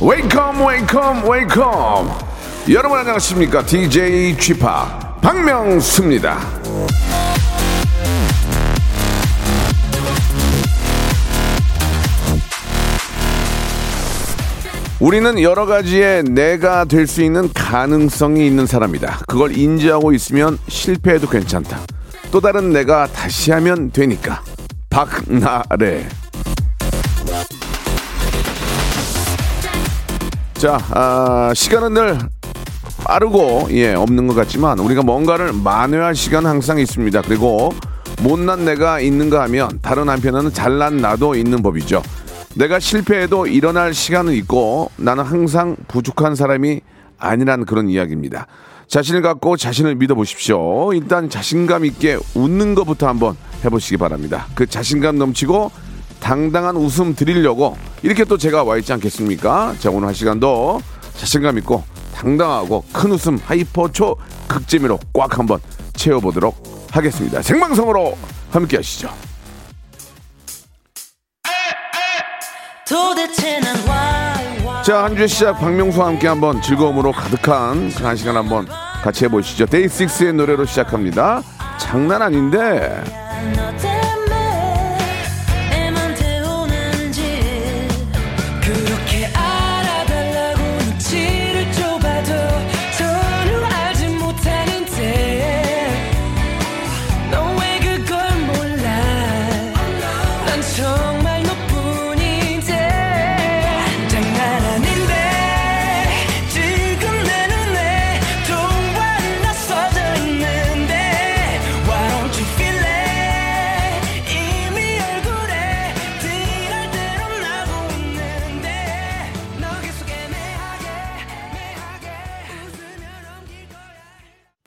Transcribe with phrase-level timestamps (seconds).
[0.00, 2.10] Welcome, welcome, welcome.
[2.70, 3.64] 여러분 안녕하십니까?
[3.64, 4.60] DJ Chip
[5.20, 6.38] 박명수입니다.
[15.00, 19.20] 우리는 여러 가지의 내가 될 수 있는 가능성이 있는 사람이다.
[19.26, 21.80] 그걸 인지하고 있으면 실패해도 괜찮다.
[22.30, 24.42] 또 다른 내가 다시 하면 되니까.
[24.90, 26.06] 박나래.
[30.60, 32.18] 자, 아, 시간은 늘
[33.02, 37.22] 빠르고 예 없는 것 같지만 우리가 뭔가를 만회할 시간은 항상 있습니다.
[37.22, 37.72] 그리고
[38.22, 42.02] 못난 내가 있는가 하면 다른 한편에는 잘난 나도 있는 법이죠.
[42.56, 46.82] 내가 실패해도 일어날 시간은 있고 나는 항상 부족한 사람이
[47.18, 48.46] 아니란 그런 이야기입니다.
[48.86, 50.92] 자신을 갖고 자신을 믿어보십시오.
[50.92, 54.46] 일단 자신감 있게 웃는 것부터 한번 해보시기 바랍니다.
[54.54, 55.70] 그 자신감 넘치고
[56.20, 59.74] 당당한 웃음 드리려고 이렇게 또 제가 와 있지 않겠습니까?
[59.78, 60.80] 자, 오늘 한 시간도
[61.16, 61.82] 자신감 있고
[62.14, 64.16] 당당하고 큰 웃음 hyper 초
[64.46, 65.58] 극재미로 꽉 한번
[65.94, 67.42] 채워보도록 하겠습니다.
[67.42, 68.16] 생방송으로
[68.50, 69.10] 함께 하시죠.
[74.84, 78.66] 자, 한 주의 시작 박명수와 함께 한번 즐거움으로 가득한 한 시간 한번
[79.02, 79.66] 같이 해보시죠.
[79.66, 81.42] 데이식스의 노래로 시작합니다.
[81.78, 83.02] 장난 아닌데.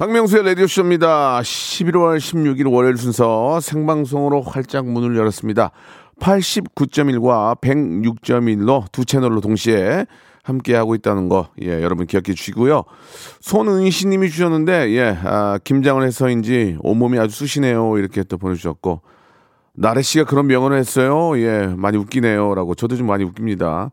[0.04, 1.40] 박명수의 라디오쇼입니다.
[1.40, 5.72] 11월 16일 월요일 순서 생방송으로 활짝 문을 열었습니다.
[6.20, 10.06] 89.1과 106.1로 두 채널로 동시에
[10.44, 12.84] 함께하고 있다는 거, 예, 여러분 기억해 주시고요.
[13.40, 17.98] 손은희 님이 주셨는데, 예, 아, 김장을 해서인지 온몸이 아주 쑤시네요.
[17.98, 19.00] 이렇게 또 보내주셨고,
[19.72, 21.40] 나래 씨가 그런 명언을 했어요.
[21.40, 22.56] 예, 많이 웃기네요.
[22.56, 22.76] 라고.
[22.76, 23.92] 저도 좀 많이 웃깁니다.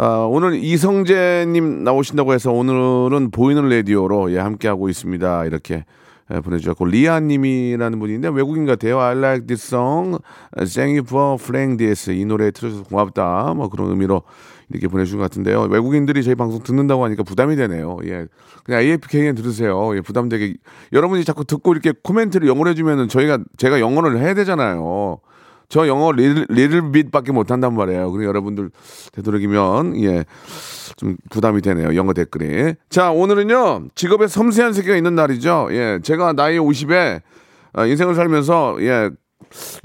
[0.00, 5.44] 아, 오늘 이성재님 나오신다고 해서 오늘은 보이는 라디오로 예, 함께하고 있습니다.
[5.46, 5.84] 이렇게
[6.32, 9.00] 예, 보내주셨고 리아님이라는 분인데 외국인 같아요.
[9.00, 10.18] I like this song.
[10.54, 12.12] Thank you for playing this.
[12.12, 13.54] 이 노래 틀어줘서 고맙다.
[13.56, 14.22] 뭐 그런 의미로
[14.70, 15.62] 이렇게 보내주신 것 같은데요.
[15.62, 17.98] 외국인들이 저희 방송 듣는다고 하니까 부담이 되네요.
[18.04, 18.26] 예,
[18.62, 19.96] 그냥 AFKN 들으세요.
[19.96, 20.54] 예, 부담되게
[20.92, 25.18] 여러분이 자꾸 듣고 이렇게 코멘트를 영어로 해주면은 저희가 제가 영어를 해야 되잖아요.
[25.68, 28.10] 저 영어 little, little bit밖에 못한단 말이에요.
[28.10, 28.70] 그리고 여러분들
[29.12, 30.24] 되도록이면 예
[30.98, 31.94] 좀 부담이 되네요.
[31.94, 32.74] 영어 댓글이.
[32.90, 35.68] 자 오늘은요 직업의 섬세한 세계가 있는 날이죠.
[35.70, 37.20] 예 제가 나이 50에
[37.74, 39.10] 어, 인생을 살면서 예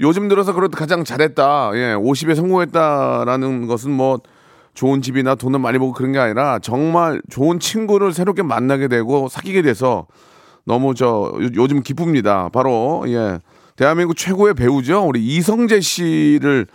[0.00, 1.70] 요즘 들어서 그래도 가장 잘했다.
[1.74, 4.18] 예 50에 성공했다라는 것은 뭐
[4.74, 9.62] 좋은 집이나 돈을 많이 벌고 그런 게 아니라 정말 좋은 친구를 새롭게 만나게 되고 사귀게
[9.62, 10.08] 돼서
[10.64, 12.48] 너무 저 요즘 기쁩니다.
[12.52, 13.38] 바로 예.
[13.76, 15.04] 대한민국 최고의 배우죠.
[15.06, 16.66] 우리 이성재 씨를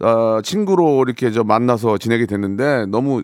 [0.00, 3.22] 어, 친구로 이렇게 저 만나서 지내게 됐는데 너무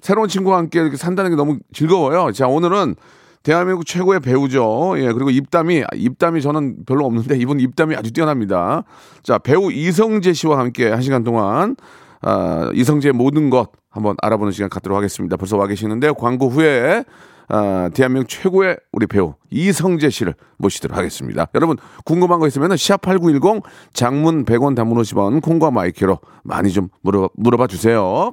[0.00, 2.32] 새로운 친구와 함께 이렇게 산다는 게 너무 즐거워요.
[2.32, 2.96] 자, 오늘은
[3.42, 4.94] 대한민국 최고의 배우죠.
[4.96, 8.82] 예, 그리고 입담이, 입담이 저는 별로 없는데 이분 입담이 아주 뛰어납니다.
[9.22, 11.76] 자, 배우 이성재 씨와 함께 한 시간 동안,
[12.22, 15.36] 아, 이성재의 모든 것 한번 알아보는 시간 갖도록 하겠습니다.
[15.36, 17.04] 벌써 와 계시는데 광고 후에
[17.48, 21.46] 아, 대한민국 최고의 우리 배우 이성재 씨를 모시도록 하겠습니다.
[21.54, 23.62] 여러분 궁금한 거 있으면 샵8910
[23.92, 28.32] 장문 100원 단문 50원 콩과 마이크로 많이 좀 물어, 물어봐 주세요.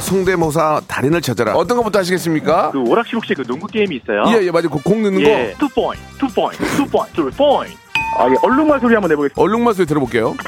[0.00, 1.54] 성대모사 달인을 찾아라.
[1.56, 2.70] 어떤 것부터 하시겠습니까?
[2.70, 4.22] 그 오락실 혹시 그 농구 게임이 있어요?
[4.28, 4.70] 예, 예, 맞아요.
[4.70, 5.52] 그 공 넣는 예.
[5.58, 5.66] 거.
[5.66, 7.76] two point, two point, two point, two point.
[8.18, 8.34] 아, 예.
[8.42, 9.42] 얼룩말 소리 한번 내보겠습니다.
[9.42, 10.34] 얼룩말 소리 들어볼게요.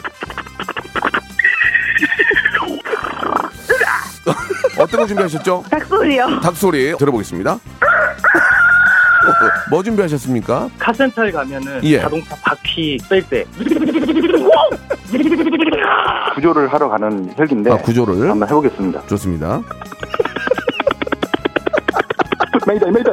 [4.79, 5.65] 어떤 거 준비하셨죠?
[5.71, 6.41] 닭소리요.
[6.41, 7.59] 닭소리 들어보겠습니다.
[9.71, 10.71] 뭐 준비하셨습니까?
[10.79, 12.01] 카센터에 가면은 예.
[12.01, 13.45] 자동차 바퀴 뺄 때.
[16.35, 18.31] 구조를 하러 가는 헬기인데 아, 구조를.
[18.31, 19.07] 한번 해보겠습니다.
[19.07, 19.61] 좋습니다.
[22.67, 23.11] 메이다 메이다.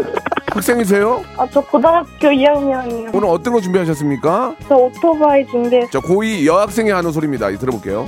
[0.51, 1.23] 학생이세요?
[1.38, 3.09] 아, 저 고등학교 2학년이요.
[3.13, 4.56] 오늘 어떤 거 준비하셨습니까?
[4.69, 5.89] 저 오토바이 준비했어요.
[5.91, 7.50] 자, 고2 여학생이 하는 소리입니다.
[7.50, 8.07] 이 들어볼게요.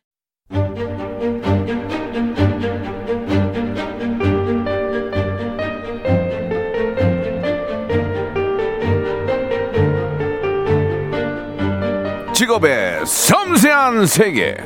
[12.41, 14.57] 직업의 섬세한 세계.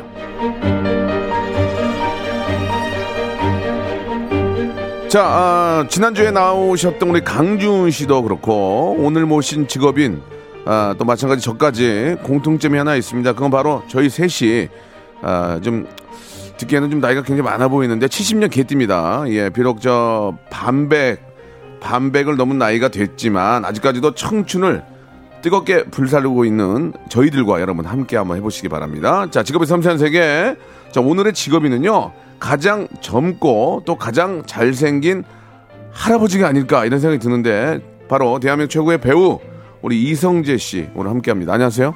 [5.10, 10.22] 자, 아, 지난주에 나오셨던 우리 강준 씨도 그렇고, 오늘 모신 직업인,
[10.64, 13.34] 아, 또 마찬가지 저까지 공통점이 하나 있습니다.
[13.34, 14.70] 그건 바로 저희 셋이,
[15.22, 15.86] 아, 좀,
[16.56, 19.26] 듣기에는 좀 나이가 굉장히 많아 보이는데, 70년 개띠입니다.
[19.28, 21.20] 예, 비록 저, 반백,
[21.82, 24.95] 반백을 넘은 나이가 됐지만, 아직까지도 청춘을
[25.42, 29.30] 뜨겁게 불살르고 있는 저희들과 여러분 함께 한번 해보시기 바랍니다.
[29.30, 30.56] 자, 직업의 섬세한 세계.
[30.92, 35.24] 자, 오늘의 직업인은요, 가장 젊고 또 가장 잘생긴
[35.92, 39.40] 할아버지가 아닐까 이런 생각이 드는데, 바로 대한민국 최고의 배우,
[39.82, 41.54] 우리 이성재 씨 오늘 함께 합니다.
[41.54, 41.96] 안녕하세요.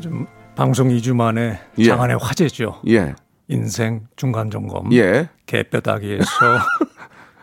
[0.00, 0.26] 좀
[0.56, 1.84] 방송 2주 만에 예.
[1.84, 2.80] 장안의 화제죠.
[2.88, 3.14] 예,
[3.48, 4.92] 인생 중간 점검.
[4.92, 6.26] 예, 개뼈다귀에서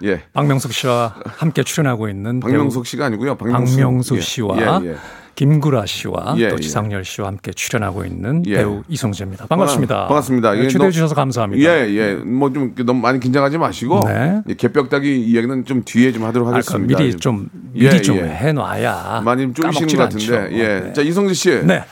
[0.03, 0.21] 예.
[0.33, 3.35] 박명숙 씨와 함께 출연하고 있는 박명숙 씨가 아니고요.
[3.35, 4.95] 박명수, 박명숙 예, 씨와 예, 예.
[5.35, 6.59] 김구라 씨와 예, 또 예.
[6.59, 8.57] 지상렬 씨와 함께 출연하고 있는 예.
[8.57, 9.47] 배우 이성재입니다.
[9.47, 10.07] 반갑습니다.
[10.07, 10.51] 반갑습니다.
[10.51, 11.63] 네, 이게 초대해 너- 주셔서 감사합니다.
[11.87, 12.13] 예, 예.
[12.15, 14.41] 뭐 좀 너무 많이 긴장하지 마시고 네.
[14.47, 16.99] 예, 개벽다기 이야기는 좀 뒤에 좀 하도록 아, 그 하겠습니다.
[16.99, 18.23] 미리 좀 예, 미리 좀 예.
[18.25, 20.37] 해놔야 많이 좀 까먹질 것 같은데.
[20.37, 20.55] 않죠.
[20.55, 20.79] 예.
[20.81, 20.93] 네.
[20.93, 21.49] 자, 이성재 씨.
[21.65, 21.83] 네.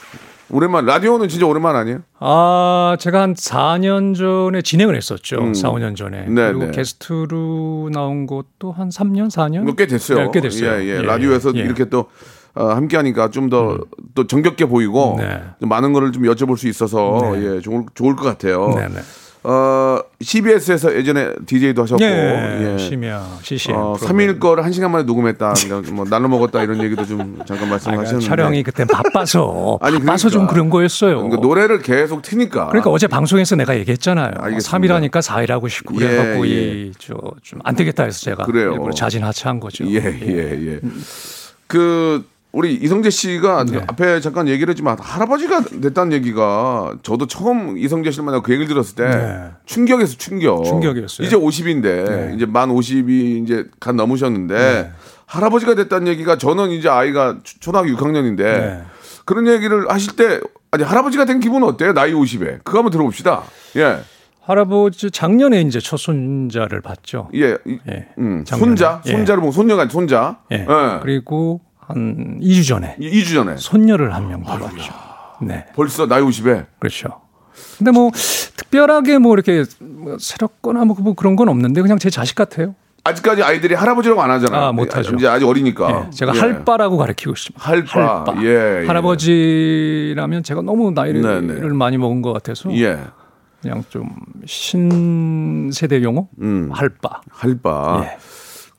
[0.51, 1.99] 오랜만 라디오는 진짜 오랜만 아니에요?
[2.19, 5.53] 아, 제가 한 4년 전에 진행을 했었죠.
[5.53, 6.25] 4, 5년 전에.
[6.27, 6.35] 음.
[6.35, 6.71] 네, 그리고 네.
[6.71, 9.61] 게스트로 나온 것도 한 3년, 4년?
[9.61, 10.17] 뭐꽤 됐어요.
[10.17, 10.81] 네, 꽤 됐어요.
[10.81, 10.97] 예, 예.
[10.97, 11.59] 예, 라디오에서 예.
[11.61, 12.05] 이렇게 또
[12.53, 15.41] 어, 함께 하니까 좀 더또 정겹게 보이고 네.
[15.61, 17.43] 좀 많은 거를 좀 여쭤볼 수 있어서 네.
[17.55, 18.73] 예, 좋을 좋을 것 같아요.
[18.75, 18.99] 네, 네.
[19.43, 22.77] 어, CBS에서 예전에 DJ도 하셨고 예, 예.
[22.77, 23.75] 심야, CCM.
[23.75, 24.35] 어, 프로그램.
[24.35, 25.53] 3일 거를 1시간 만에 녹음했다.
[25.53, 28.25] 그러니까 뭐 날로 먹었다 이런 얘기도 좀 잠깐 아, 말씀하셨는데.
[28.27, 30.53] 촬영이 그때 바빠서 아니, 바빠서 좀 그러니까.
[30.53, 31.15] 그런 거였어요.
[31.23, 32.67] 그러니까 노래를 계속 트니까.
[32.67, 34.31] 그러니까 어제 방송에서 내가 얘기했잖아요.
[34.37, 34.77] 알겠습니다.
[34.77, 36.51] 3일 하니까 4일 하고 싶고 예, 그래갖고 예.
[36.51, 38.73] 이저좀 안 되겠다 해서 제가 그래요.
[38.73, 39.85] 일부러 자진하차한 거죠.
[39.87, 40.79] 예, 예, 예.
[41.65, 43.77] 그 우리 이성재 씨가 네.
[43.87, 48.95] 앞에 잠깐 얘기를 했지만 할아버지가 됐다는 얘기가 저도 처음 이성재 씨를 만나고 그 얘기를 들었을
[48.95, 49.51] 때 네.
[49.65, 50.65] 충격에서 충격.
[50.65, 51.25] 충격이었어요.
[51.25, 52.33] 이제 50인데 네.
[52.35, 54.91] 이제 만 50이 이제 간 넘으셨는데
[55.27, 58.81] 할아버지가 됐다는 얘기가 저는 이제 아이가 초- 초등학교 6학년인데 네.
[59.23, 61.93] 그런 얘기를 하실 때 아니 할아버지가 된 기분은 어때요?
[61.93, 62.63] 나이 50에.
[62.65, 63.43] 그거 한번 들어봅시다.
[63.77, 63.99] 예.
[64.41, 67.29] 할아버지 작년에 이제 첫 손자를 봤죠.
[67.35, 67.57] 예.
[67.65, 68.07] 이- 예.
[68.17, 68.43] 음.
[68.45, 69.11] 손자, 예.
[69.11, 70.39] 손자를 보면 손녀가 아니라 손자.
[70.51, 70.65] 예.
[70.67, 70.99] 예.
[71.01, 73.57] 그리고 한 2주 전에 2주 전에.
[73.57, 74.93] 손녀를 한명 봤죠.
[75.41, 75.65] 네.
[75.75, 76.65] 벌써 나이 50에.
[76.79, 77.21] 그렇죠.
[77.77, 78.11] 근데 뭐
[78.57, 82.75] 특별하게 뭐 이렇게 뭐 새롭거나 뭐 그런 건 없는데 그냥 제 자식 같아요.
[83.03, 84.61] 아직까지 아이들이 할아버지라고 안 하잖아요.
[84.61, 85.15] 아, 못하죠.
[85.15, 86.05] 이제 아직 어리니까.
[86.05, 86.39] 예, 제가 예.
[86.39, 87.63] 할바라고 가르치고 있습니다.
[87.63, 88.35] 할바.
[88.43, 88.87] 예, 예.
[88.87, 91.67] 할아버지라면 제가 너무 나이를 네, 네.
[91.69, 92.99] 많이 먹은 것 같아서 예.
[93.61, 94.07] 그냥 좀
[94.45, 96.69] 신세대 용어 음.
[96.71, 97.21] 할바.
[97.31, 98.05] 할바.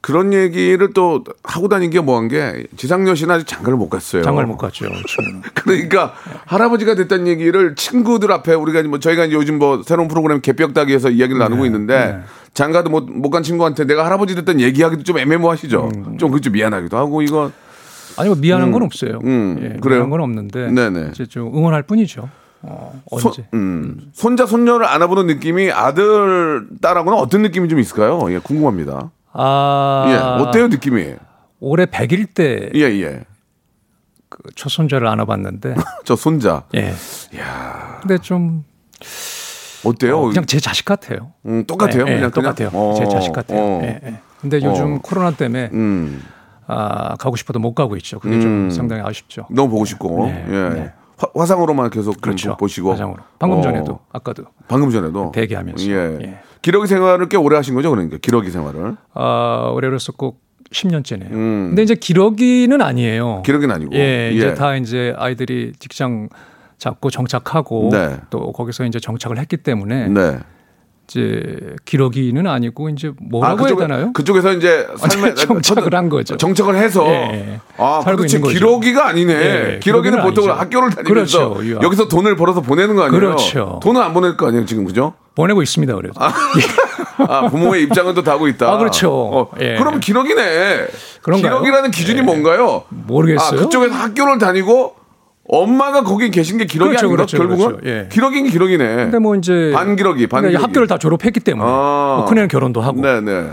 [0.02, 0.12] 예.
[0.12, 4.22] 그런 얘기를 또 하고 다닌 게 뭐한 게 지상렬 씨는 아직 장가를 못 갔어요.
[4.22, 4.86] 장가를 못 갔죠.
[5.54, 6.12] 그러니까
[6.46, 11.64] 할아버지가 됐다는 얘기를 친구들 앞에 우리가 뭐 저희가 요즘 뭐 새로운 프로그램 개벽다기에서 이야기를 나누고
[11.66, 12.20] 있는데 네.
[12.52, 15.90] 장가도 못못간 친구한테 내가 할아버지 됐다는 얘기하기도 좀 애매모하시죠.
[15.94, 16.18] 음.
[16.18, 17.52] 좀 그좀 미안하기도 하고 이거
[18.16, 19.20] 아니 뭐 미안한 건 없어요.
[19.24, 20.00] 음, 예, 그래요?
[20.00, 21.10] 미안한 건 없는데 네네.
[21.12, 22.28] 이제 좀 응원할 뿐이죠.
[22.62, 23.46] 어, 손, 언제?
[23.54, 28.20] 음, 손자 손녀를 안아보는 느낌이 아들 딸하고는 어떤 느낌이 좀 있을까요?
[28.30, 29.10] 예, 궁금합니다.
[29.32, 31.14] 아 예, 어때요 느낌이?
[31.60, 33.24] 올해 100일 때 예, 예.
[34.28, 35.74] 그 첫손자를 안아봤는데
[36.04, 36.92] 저 손자 예.
[38.00, 38.64] 근데 좀
[39.84, 40.18] 어때요?
[40.18, 41.32] 어, 그냥 제 자식 같아요.
[41.46, 42.04] 음, 똑같아요.
[42.06, 42.70] 예, 예, 그냥 똑같아요.
[42.70, 42.94] 그냥?
[42.94, 43.60] 제 어, 자식 같아요.
[43.60, 43.80] 어.
[43.82, 44.20] 예, 예.
[44.40, 44.98] 근데 요즘 어.
[45.02, 46.22] 코로나 때문에 음,
[46.66, 48.18] 아, 가고 싶어도 못 가고 있죠.
[48.20, 48.40] 그게 음.
[48.40, 49.46] 좀 상당히 아쉽죠.
[49.50, 50.74] 너무 보고 싶고 네, 예.
[50.74, 50.92] 네.
[51.16, 52.56] 화, 화상으로만 계속 좀 그렇죠.
[52.56, 53.22] 보시고 화상으로.
[53.38, 55.90] 방금 어, 전에도 아까도 방금 전에도 대기하면서.
[55.90, 56.38] 예.
[56.62, 56.70] 예.
[56.70, 60.40] 기러기 생활을 꽤 오래 하신 거죠, 그러니까 기러기 생활을 아, 올해로서 꼭
[60.70, 61.30] 10년째네요.
[61.32, 61.66] 음.
[61.70, 63.42] 근데 이제 기러기는 아니에요.
[63.44, 66.28] 기러기는 아니고 예, 이제 다 이제 아이들이 직장
[66.78, 68.16] 잡고 정착하고 네.
[68.30, 70.38] 또 거기서 이제 정착을 했기 때문에 네.
[71.08, 74.12] 이제 기러기는 아니고 이제 뭐라고 해야 되나요?
[74.12, 76.36] 그쪽에서 이제 삶에 정착을 한 거죠.
[76.36, 77.60] 정착을 해서 예.
[77.76, 78.40] 아, 살고 그렇지.
[78.40, 79.32] 기러기가 아니네.
[79.34, 80.50] 예, 기러기는 기러기는 보통.
[80.50, 81.82] 학교를 다니면서 그렇죠.
[81.82, 83.20] 여기서 돈을 벌어서 보내는 거 아니에요?
[83.20, 83.80] 그렇죠.
[83.82, 85.14] 돈은 안 보낼 거 아니에요, 지금 그죠?
[85.34, 85.94] 보내고 있습니다.
[85.94, 86.14] 그래도.
[87.28, 88.72] 아, 부모의 입장은 또 다고 있다.
[88.72, 89.12] 아, 그렇죠.
[89.12, 89.76] 어, 예.
[89.76, 90.86] 그럼 기러기네.
[91.22, 91.52] 그런가요?
[91.52, 92.22] 기러기라는 기준이 예.
[92.22, 92.84] 뭔가요?
[92.88, 93.60] 모르겠어요.
[93.60, 94.96] 아, 그쪽에서 학교를 다니고
[95.52, 97.16] 엄마가 거기 계신 게 기러기 그렇죠, 아닌가?
[97.16, 97.86] 그렇죠, 결국은 그렇죠.
[97.86, 98.08] 예.
[98.10, 98.96] 기러기는 기러기네.
[98.96, 100.54] 근데 뭐 이제 반기러기, 반기러기.
[100.54, 102.14] 그러니까 학교를 다 졸업했기 때문에 아.
[102.20, 103.50] 뭐 큰애는 결혼도 하고 네네.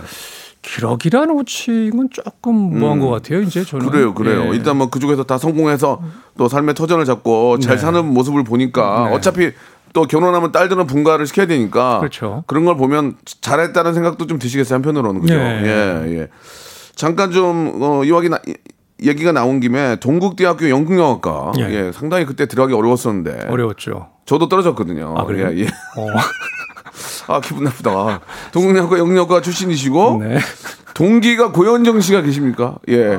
[0.62, 3.42] 기러기라는 호칭은 조금 뭐한 것 같아요.
[3.42, 3.92] 이제 저는 음.
[3.92, 4.46] 그래요, 그래요.
[4.46, 4.56] 예.
[4.56, 6.02] 일단 뭐 그쪽에서 다 성공해서
[6.38, 7.82] 또 삶의 터전을 잡고 잘 네.
[7.82, 9.16] 사는 모습을 보니까 네.
[9.16, 9.52] 어차피
[9.92, 12.46] 또 결혼하면 딸들은 분가를 시켜야 되니까 그렇죠.
[12.48, 15.36] 그런 걸 보면 잘했다는 생각도 좀 드시겠어요 한편으로는 그죠?
[15.36, 15.64] 네.
[15.66, 16.28] 예, 예.
[16.96, 18.40] 잠깐 좀 어, 이야기 나,
[19.04, 21.64] 얘기가 나온 김에 동국대학교 연극영화과 예.
[21.88, 24.10] 예, 상당히 그때 들어가기 어려웠었는데 어려웠죠.
[24.26, 25.16] 저도 떨어졌거든요.
[25.18, 25.50] 아, 그래요?
[25.54, 25.66] 예, 예.
[25.66, 26.08] 어.
[27.28, 28.22] 아 기분 나쁘다.
[28.52, 30.40] 동국대학교 연극영화과 출신이시고 네.
[30.94, 32.76] 동기가 고현정 씨가 계십니까?
[32.90, 33.18] 예.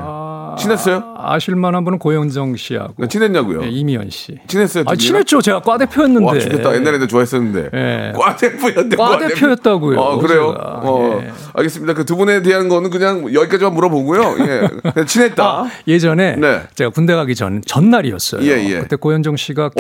[0.59, 1.15] 친했어요?
[1.17, 3.63] 아실만 한 분은 고영정 씨하고 친했냐고요?
[3.63, 4.37] 예, 이미연 씨.
[4.49, 4.83] 친했어요?
[4.87, 5.41] 아두 친했죠.
[5.41, 6.25] 제가 과 대표였는데.
[6.27, 6.75] 와, 좋겠다.
[6.75, 7.71] 옛날에 도 좋아했었는데.
[7.73, 8.13] 예.
[8.17, 8.97] 과 대표였는데.
[8.97, 10.53] 과 대표였다고요, 어, 그래요?
[10.53, 10.81] 제가.
[10.83, 11.31] 어, 예.
[11.55, 11.95] 알겠습니다.
[11.95, 14.37] 그 두 분에 대한 거는 그냥 여기까지만 물어보고요.
[14.41, 15.05] 예.
[15.07, 15.45] 친했다.
[15.45, 16.63] 아, 예전에 네.
[16.75, 18.43] 제가 군대 가기 전 전날이었어요.
[18.43, 18.81] 예, 예.
[18.81, 19.71] 그때 고현정 씨가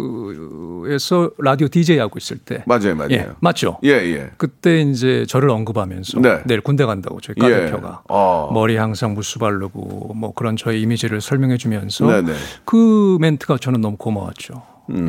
[0.00, 2.64] KBS에서 라디오 DJ 하고 있을 때.
[2.66, 3.10] 맞아요, 맞아요.
[3.12, 3.78] 예, 맞죠.
[3.84, 4.30] 예, 예.
[4.36, 6.40] 그때 이제 저를 언급하면서 네.
[6.46, 7.66] 내일 군대 간다고 저희 과 예.
[7.66, 8.50] 대표가 어.
[8.52, 12.32] 머리 항상 무스 바르고 뭐 그런 저의 이미지를 설명해 주면서 네네.
[12.32, 12.36] 음.
[12.64, 14.62] 그 멘트가 저는 너무 고마웠죠.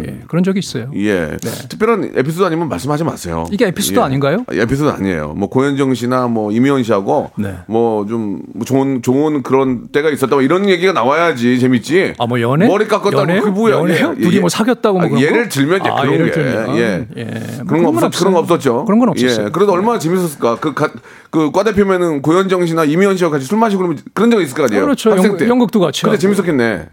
[0.07, 0.89] 예, 그런 적이 있어요.
[0.95, 1.37] 예.
[1.69, 3.45] 특별한 에피소드 아니면 말씀하지 마세요.
[3.51, 4.03] 이게 에피소드 예.
[4.03, 4.45] 아닌가요?
[4.51, 5.33] 에피소드 아니에요.
[5.35, 7.55] 뭐 고현정 씨나 뭐 이미연 씨하고 네.
[7.67, 12.13] 뭐좀 좋은 좋은 그런 때가 있었다 뭐 이런 얘기가 나와야지 재밌지.
[12.17, 12.67] 아, 뭐 연애?
[12.67, 13.41] 머리 깎았다고 연애요?
[13.41, 13.75] 그게 뭐야?
[13.77, 14.15] 연애요?
[14.15, 15.49] 둘이 뭐 사귀었다고 뭐 아, 그런 예를 거?
[15.49, 16.77] 들면 이제 아, 그런 예를 게 들면.
[16.77, 17.07] 예.
[17.17, 17.23] 예.
[17.23, 18.85] 뭐 그런 거건 없었 그런 거 없었죠.
[18.85, 19.45] 그런 건 없었어요.
[19.47, 19.49] 예.
[19.51, 20.57] 그래도 얼마나 재밌었을까.
[20.57, 24.83] 그그과 대표면은 고현정 씨나 이미연 씨와 같이 술 마시고 그러면 그런 적 있을 거 아니에요.
[24.83, 25.11] 그렇죠.
[25.11, 25.47] 학생 영- 때.
[25.47, 26.17] 연극도 같이 근데.
[26.17, 26.87] 재밌었겠네.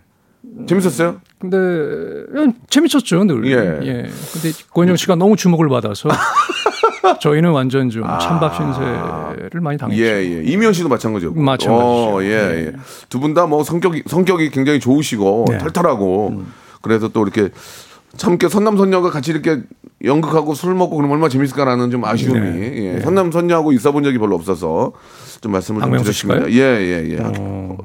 [0.67, 1.21] 재밌었어요?
[1.39, 3.47] 근데 예, 재밌었죠 늘.
[3.47, 3.87] 예.
[3.87, 4.03] 예.
[4.33, 6.09] 근데 고현정 씨가 너무 주목을 받아서
[7.21, 10.03] 저희는 완전 좀 찬밥 신세를 많이 당했죠.
[10.03, 10.07] 아.
[10.07, 10.43] 예, 예.
[10.45, 11.41] 이미연 씨도 마찬가지였고.
[11.41, 12.17] 마찬가지죠.
[12.17, 12.73] 어, 예, 예.
[13.09, 15.59] 두 분 다 뭐 성격이 성격이 굉장히 좋으시고 네.
[15.59, 16.43] 털털하고
[16.83, 17.51] 그래서 또 이렇게
[18.17, 19.61] 참 이렇게 선남 선녀가 같이 이렇게
[20.05, 22.95] 연극하고 술 먹고 그러면 얼마나 재밌을까라는 좀 아쉬움이 네.
[22.97, 23.01] 예.
[23.01, 24.93] 선남 선녀하고 있어본 적이 별로 없어서
[25.41, 26.13] 좀 말씀을 좀 드렸습니다.
[26.13, 26.47] 씨가요?
[26.51, 27.17] 예, 예, 예.
[27.23, 27.79] 학교,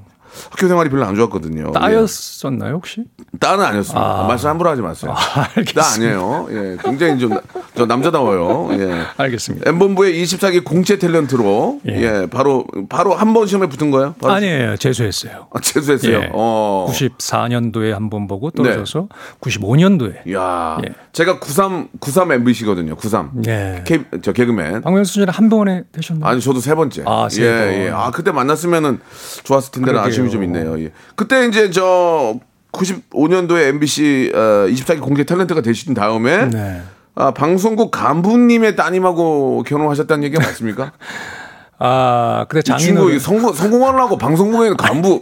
[0.52, 1.68] 학교 생활이 별로 안 좋았거든요.
[1.70, 1.72] 예.
[1.80, 3.04] 따였었나요 혹시?
[3.40, 4.24] 딸은 아니었습니다.
[4.24, 4.28] 아.
[4.28, 5.12] 말씀 함부로 하지 마세요.
[5.16, 5.84] 아, 딸 알겠습니다.
[5.96, 6.48] 아니에요.
[6.52, 7.40] 예, 굉장히 좀
[7.76, 8.70] 저 남자다워요.
[8.80, 9.02] 예.
[9.18, 9.68] 알겠습니다.
[9.68, 11.94] 엠본부의 24기 공채 탤런트로 예.
[12.22, 12.28] 예.
[12.28, 14.14] 바로 바로 한 번 시험에 붙은 거예요?
[14.22, 14.78] 아니에요.
[14.78, 15.48] 재수했어요.
[15.52, 16.14] 아, 재수했어요.
[16.14, 16.30] 예.
[16.34, 16.86] 어.
[16.92, 19.08] 94년도에 한 번 보고 떨어져서
[19.42, 20.94] 95년도에 야, 예.
[21.14, 22.96] 제가 93 93 MBC거든요.
[22.96, 23.32] 93.
[23.48, 23.84] 예.
[23.88, 24.82] K, 저 개그맨.
[24.82, 26.30] 박명수 씨는 한 번에 되셨나요?
[26.30, 27.04] 아니 저도 세 번째.
[27.08, 27.74] 아, 세 예, 번.
[27.74, 27.90] 예.
[27.92, 29.00] 아 그때 만났으면은
[29.44, 30.14] 좋았을 텐데는 그러게요.
[30.26, 30.80] 아쉬움이 좀 있네요.
[30.80, 30.92] 예.
[31.16, 32.36] 그때 이제 저
[32.72, 34.38] 95년도에 MBC 어,
[34.68, 36.82] 24기 공개 탤런트가 되신 다음에 네.
[37.16, 40.94] 아, 방송국 간부님의 따님하고 결혼하셨다는 얘기가 맞습니까?
[41.86, 45.20] 아, 근데 장인어른 성공 성공하려고 방송국에는 간부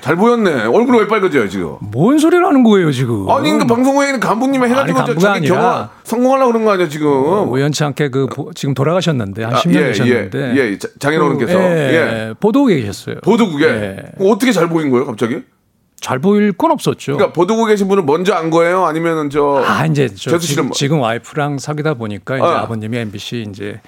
[0.00, 0.66] 잘 보였네.
[0.66, 1.74] 얼굴 왜 빨개져요 지금?
[1.80, 3.28] 뭔 소리를 하는 거예요 지금?
[3.28, 6.70] 아니 그러니까 방송국에 있는 간부님이 해가지고 아니, 저 간부가 자기 아니라 경험 성공하려고 그런 거
[6.72, 7.50] 아니야 지금?
[7.50, 10.78] 우연치 않게 그 보- 지금 돌아가셨는데 한 아, 10년 예, 되셨는데 예, 예.
[10.78, 11.58] 자- 장인어른께서.
[11.58, 11.68] 그, 예,
[12.28, 12.34] 예.
[12.38, 13.16] 보도국에 계셨어요.
[13.24, 13.96] 보도국에 예.
[14.20, 15.42] 어떻게 잘 보인 거예요 갑자기?
[16.00, 17.14] 잘 보일 건 없었죠.
[17.16, 18.84] 그러니까 보도국에 계신 분은 먼저 안 거예요?
[18.84, 22.60] 아니면은 저 아 이제 저 지금, 뭐- 지금 와이프랑 사귀다 보니까 이제 아.
[22.60, 23.80] 아버님이 MBC 이제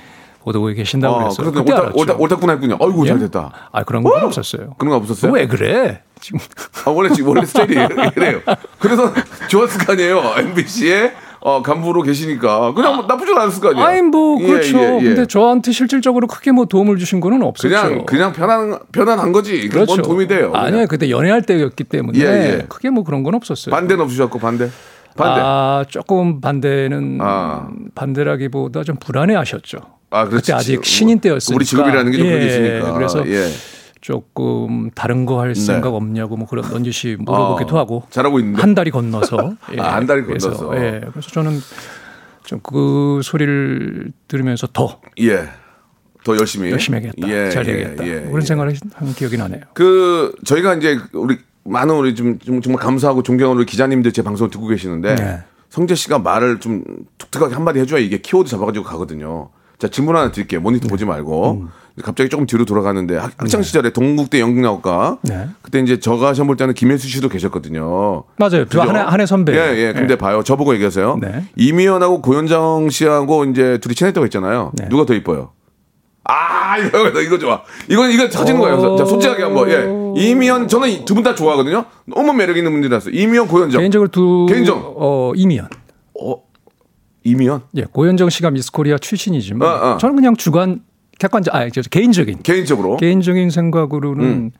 [0.45, 1.99] 보도국에 계신다고 아, 그래서 그때 알았죠.
[1.99, 2.76] 옳다, 옳다구나 했군요.
[2.80, 3.09] 아이고 예?
[3.11, 3.52] 잘 됐다.
[3.73, 4.75] 아 그런 건 없었어요.
[4.78, 5.33] 그런 거 없었어요?
[5.33, 6.02] 왜 그래?
[6.21, 6.40] 지금
[6.85, 7.75] 아, 원래 지금 원래 스타일이
[8.14, 8.40] 그래요.
[8.78, 9.12] 그래서
[9.49, 10.21] 좋았을 거 아니에요.
[10.38, 13.87] MBC에 어, 간부로 계시니까 그냥 뭐 나쁘지 않았을 거 아니에요.
[13.87, 14.78] 아니 뭐 예, 그렇죠.
[14.78, 15.04] 예, 예.
[15.04, 17.68] 근데 저한테 실질적으로 크게 뭐 도움을 주신 거는 없었죠.
[17.68, 19.68] 그냥 그냥 편한 편안한 거지.
[19.68, 19.95] 그렇죠.
[19.95, 20.52] 뭔 도움이 돼요.
[20.54, 22.66] 아니요, 그때 연애할 때였기 때문에 예, 예.
[22.68, 23.73] 크게 뭐 그런 건 없었어요.
[23.75, 24.68] 반대는 없으셨고 반대.
[25.16, 25.40] 반대.
[25.45, 27.68] 아, 조금 반대는 아.
[27.95, 29.78] 반대라기보다 좀 불안해하셨죠.
[30.10, 30.42] 아, 그렇지.
[30.42, 31.56] 그때 아직 신인 때였으니까.
[31.56, 32.92] 우리 직업이라는 게좀 예, 있으니까.
[32.94, 33.48] 그래서 예.
[34.00, 38.60] 조금 다른 거 할 생각 없냐고 뭐 그런 넌지시 물어보기도 어, 하고 잘하고 있는데.
[38.60, 40.76] 한 달이 건너서 예, 아, 한 달이 그래서, 건너서.
[40.82, 41.60] 예, 그래서 저는
[42.44, 45.48] 좀 그 소리를 들으면서 더 예.
[46.24, 48.46] 더 열심히 열심히 하겠다, 예, 잘 예, 되겠다 예, 뭐 그런 예.
[48.46, 49.60] 생각을 한 기억이 나네요.
[49.74, 54.50] 그 저희가 이제 우리 많은 우리 좀, 좀 정말 감사하고 존경하는 우리 기자님들 제 방송을
[54.50, 55.38] 듣고 계시는데 네.
[55.68, 56.82] 성재 씨가 말을 좀
[57.18, 59.50] 독특하게 한마디 해줘야 이게 키워드 잡아가지고 가거든요.
[59.78, 60.61] 자 질문 하나 드릴게요.
[60.61, 61.66] 모니터 보지 말고
[62.02, 65.49] 갑자기 조금 뒤로 돌아가는데 학, 학창 시절에 동국대 연극나올까 네.
[65.62, 68.25] 그때 이제 저가 시험 볼 때는 김혜수 씨도 계셨거든요.
[68.37, 68.64] 맞아요.
[68.68, 68.80] 저 그죠?
[68.82, 69.52] 한해 한해 선배.
[69.54, 69.92] 예, 예.
[69.92, 70.42] 근데 봐요.
[70.44, 71.18] 저 보고 얘기하세요.
[71.20, 71.44] 네.
[71.56, 74.73] 이미연하고 고현정 씨하고 이제 둘이 친했다고 했잖아요.
[74.75, 74.88] 네.
[74.88, 75.50] 누가 더 이뻐요?
[76.30, 77.62] 아, 이거, 이거 좋아.
[77.88, 78.97] 이건, 이거 터지는 거예요.
[78.99, 79.88] 자, 솔직하게 한번, 예.
[80.23, 81.87] 이미연, 저는 두 분 다 좋아하거든요.
[82.04, 83.08] 너무 매력 있는 분들이라서.
[83.11, 83.80] 이미연, 고현정.
[83.80, 84.92] 개인적으로 두 개인정.
[84.97, 85.68] 어 이미연.
[86.20, 86.37] 어,
[87.30, 87.62] 이미연?
[87.76, 89.99] 예, 고현정 씨가 미스코리아 출신이지만 어, 어.
[89.99, 90.80] 저는 그냥 주관
[91.18, 92.97] 객관적 아 저, 개인적인 개인적으로.
[92.97, 94.50] 개인적인 생각으로는 음.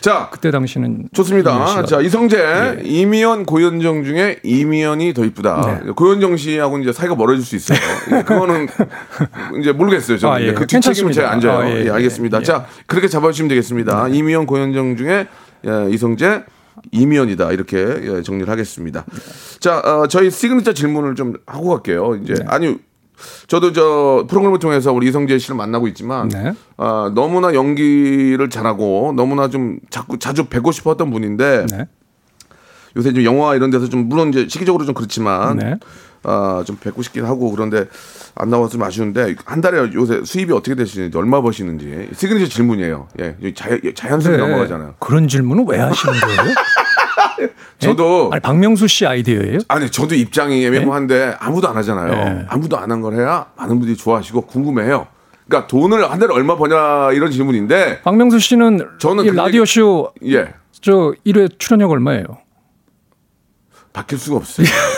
[0.00, 1.84] 자, 그때 당시는 좋습니다.
[1.84, 5.80] 자, 이성재, 이미연, 고현정 중에 이미연이 더 이쁘다.
[5.84, 5.92] 네.
[5.92, 7.78] 고현정 씨하고 이제 사이가 멀어질 수 있어요.
[8.12, 8.66] 예, 그거는
[9.60, 10.18] 이제 모르겠어요.
[10.18, 10.46] 저는 아, 예.
[10.46, 11.58] 이제 그 뒷책임은 제가 안 져요.
[11.58, 11.78] 괜찮습니다.
[11.78, 12.36] 아, 예, 예, 알겠습니다.
[12.38, 12.40] 예.
[12.40, 12.44] 네.
[12.44, 14.08] 자, 그렇게 잡아주시면 되겠습니다.
[14.08, 15.26] 이미연, 고현정 중에
[15.66, 16.42] 예, 이성재,
[16.92, 17.52] 이미연이다.
[17.52, 19.04] 이렇게 예, 정리를 하겠습니다.
[19.60, 22.16] 자, 어, 저희 시그니처 질문을 좀 하고 갈게요.
[22.22, 22.44] 이제 네.
[22.46, 22.76] 아니
[23.46, 26.52] 저도 저 프로그램을 통해서 우리 이성재 씨를 만나고 있지만 네.
[26.76, 31.88] 아, 너무나 연기를 잘하고 너무나 좀 자꾸 자주 뵙고 싶었던 분인데 네.
[32.96, 35.76] 요새 좀 영화 이런 데서 좀 물론 이제 시기적으로 좀 그렇지만 네.
[36.24, 37.86] 아, 좀 뵙고 싶긴 하고 그런데
[38.34, 43.08] 안 나와서 좀 아쉬운데 한 달에 요새 수입이 어떻게 되시는지 얼마 버시는지 시그니처 질문이에요.
[43.20, 44.48] 예, 자연 자연스럽게 네.
[44.48, 44.94] 넘어가잖아요.
[44.98, 46.54] 그런 질문은 왜 하시는 거예요?
[47.78, 49.58] 저도 아니 박명수 씨 아이디어예요?
[49.68, 52.10] 아니 저도 입장이 애매모한데 아무도 안 하잖아요.
[52.12, 52.46] 네.
[52.48, 55.06] 아무도 안 한 걸 해야 많은 분들이 좋아하시고 궁금해해요.
[55.46, 60.52] 그러니까 돈을 한 달에 얼마 버냐 이런 질문인데 박명수 씨는 저는 이그 라디오 쇼 예
[60.80, 62.24] 저 1회 출연료가 얼마예요?
[63.92, 64.66] 바뀔 수가 없어요.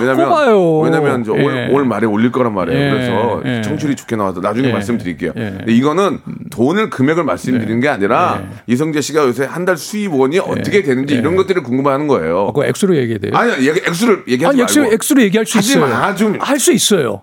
[0.00, 0.78] 왜냐면 뽑아요.
[0.80, 1.68] 왜냐면 이제 올, 예.
[1.72, 2.80] 올 말에 올릴 거란 말이에요.
[2.86, 3.60] 예, 그래서 예.
[3.62, 4.72] 청출이 좋게 나와서 나중에 예.
[4.72, 5.32] 말씀드릴게요.
[5.36, 5.54] 예.
[5.58, 6.20] 근데 이거는
[6.50, 8.56] 돈을 금액을 말씀드리는 게 아니라 예.
[8.72, 12.38] 이성재 씨가 요새 한 달 수입원이 어떻게 되는지 이런 것들을 궁금해하는 거예요.
[12.38, 13.32] 어, 그거 액수로 얘기해야 돼요?
[13.34, 15.86] 아니 얘기 액수를 얘기하지 아니, 액수, 말고 액수로 얘기할 수 있어요.
[15.86, 16.38] 마, 좀.
[16.40, 17.22] 할 수 있어요.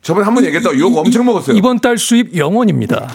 [0.00, 1.54] 저번에 한 번 얘기했다 욕 엄청 먹었어요.
[1.56, 3.06] 이번 달 수입 0원입니다.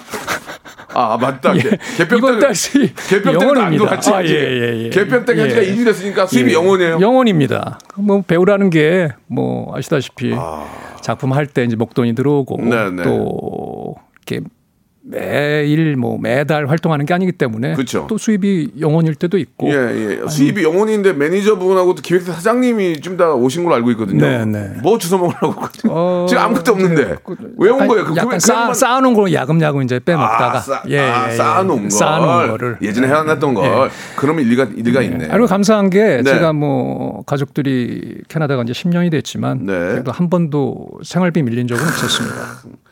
[0.93, 1.55] 아 맞다.
[1.55, 1.61] 예.
[1.97, 3.77] 개편 이번 달 수입 개편 때도 안 0원입니다.
[3.77, 4.09] 들어왔지.
[4.13, 4.89] 아, 예, 예, 예.
[4.89, 5.41] 개편 때 예.
[5.41, 6.53] 한지가 2주 됐으니까 수입이 예.
[6.55, 6.99] 영원이에요.
[7.01, 7.79] 영원입니다.
[7.97, 10.33] 뭐 배우라는 게 뭐 아시다시피
[11.01, 13.03] 작품 할 때 이제 목돈이 들어오고 네, 네.
[13.03, 13.95] 또
[14.27, 14.45] 이렇게
[15.11, 18.07] 매일 뭐 매달 활동하는 게 아니기 때문에 그쵸.
[18.09, 20.27] 또 수입이 영원일 때도 있고 예, 예.
[20.29, 24.25] 수입이 영원인데 매니저분하고 또 기획사 사장님이 좀 다 오신 걸로 알고 있거든요.
[24.25, 24.71] 네, 네.
[24.81, 25.61] 뭐 주워 먹으려고.
[25.89, 27.17] 어, 지금 아무것도 없는데.
[27.57, 28.05] 왜온 약간- 거예요?
[28.05, 31.35] 그 약간 쌓, 금액만- 쌓아놓은 거 야금야금 이제 빼먹다가 아, 쌓, 예, 아, 예, 예.
[31.35, 31.91] 쌓아놓은 걸.
[31.91, 33.89] 쌓아놓은 거를 예전에 해놨던 걸.
[34.15, 35.27] 그러면 일리가, 일리가 있네.
[35.27, 36.23] 그리고 감사한 게 네.
[36.23, 39.73] 제가 뭐 가족들이 캐나다가 이제 10년이 됐지만 네.
[39.73, 42.35] 그래도 한 번도 생활비 밀린 적은 없었습니다.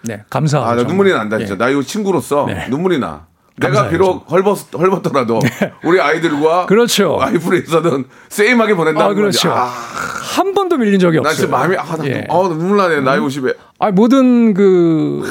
[0.04, 0.84] 네, 감사하고 아, 나.
[0.84, 1.54] 눈물이 난다, 진짜.
[1.54, 1.58] 예.
[1.58, 2.68] 나 이거 친구로서 네.
[2.70, 3.28] 눈물이 나.
[3.58, 5.40] 내가 감사해요, 비록 헐벗, 헐벗더라도
[5.84, 7.16] 우리 아이들과 그렇죠.
[7.16, 9.52] 와이프를 있어서는 세임하게 보낸다는 아, 그렇죠.
[9.52, 11.36] 아, 한 번도 밀린 적이 나 없어요.
[11.36, 12.26] 진짜 마음이, 아, 나, 예.
[12.30, 13.02] 어, 눈물 나네.
[13.02, 13.54] 나이 50에.
[13.80, 15.24] 아, 모든 그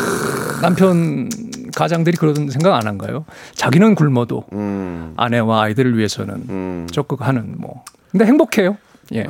[0.61, 1.31] 남편
[1.75, 3.25] 가장들이 그런 생각 안 한가요?
[3.55, 5.15] 자기는 굶어도 음.
[5.17, 7.83] 아내와 아이들을 위해서는 적극 하는 뭐.
[8.11, 8.77] 근데 행복해요.
[9.15, 9.21] 예.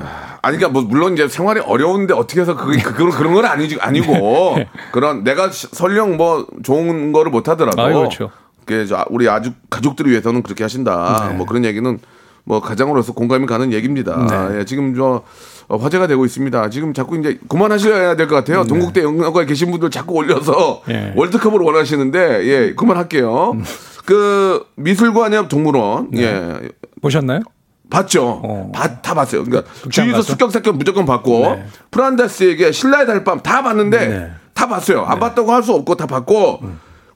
[0.43, 3.79] 아니, 그러니까 뭐 물론 이제 생활이 어려운데 어떻게 해서 그게 그, 그런 그런 건 아니지
[3.81, 4.13] 아니고
[4.57, 4.69] 네.
[4.93, 8.31] 그런 내가 시- 설령 뭐 좋은 거를 못 하더라도 아유, 그렇죠.
[8.65, 11.29] 그게 저 우리 아주 가족들을 위해서는 그렇게 하신다.
[11.31, 11.37] 네.
[11.37, 11.99] 뭐 그런 얘기는
[12.45, 14.49] 뭐 가장으로서 공감이 가는 얘기입니다.
[14.51, 14.61] 네.
[14.61, 15.23] 예, 지금 저
[15.69, 16.71] 어, 화제가 되고 있습니다.
[16.71, 18.65] 지금 자꾸 이제 그만하셔야 될 것 같아요.
[18.65, 21.13] 동국대 영화과에 계신 분들 자꾸 올려서 네.
[21.15, 23.51] 월드컵을 원하시는데 예, 그만할게요.
[23.53, 23.65] 음.
[24.07, 26.23] 그 미술관 옆 동물원 네.
[26.23, 26.69] 예
[27.03, 27.41] 보셨나요?
[27.91, 28.41] 봤죠.
[28.45, 28.73] 어.
[28.75, 29.45] 다, 다 봤어요.
[29.45, 29.71] 그러니까
[30.13, 30.23] 봤어?
[30.23, 31.65] 습격사건 무조건 봤고 네.
[31.91, 34.31] 프란다스에게 신라의 달밤 다 봤는데 네.
[34.55, 35.03] 다 봤어요.
[35.05, 36.61] 안 봤다고 할 수 없고 다 봤고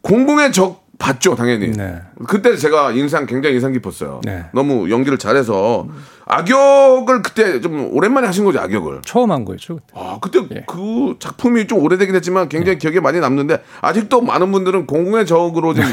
[0.03, 1.69] 공공의 적 봤죠 당연히.
[1.73, 1.97] 네.
[2.29, 4.21] 그때 제가 인상 굉장히 인상 깊었어요.
[4.25, 4.45] 네.
[4.53, 5.89] 너무 연기를 잘해서
[6.27, 9.03] 악역을 그때 좀 오랜만에 하신 거죠 악역을.
[9.05, 9.77] 처음 한 거였죠.
[9.77, 9.93] 그때.
[9.95, 10.65] 아 그때 예.
[10.69, 15.85] 그 작품이 좀 오래되긴 했지만 굉장히 기억에 많이 남는데 아직도 많은 분들은 공공의 적으로 좀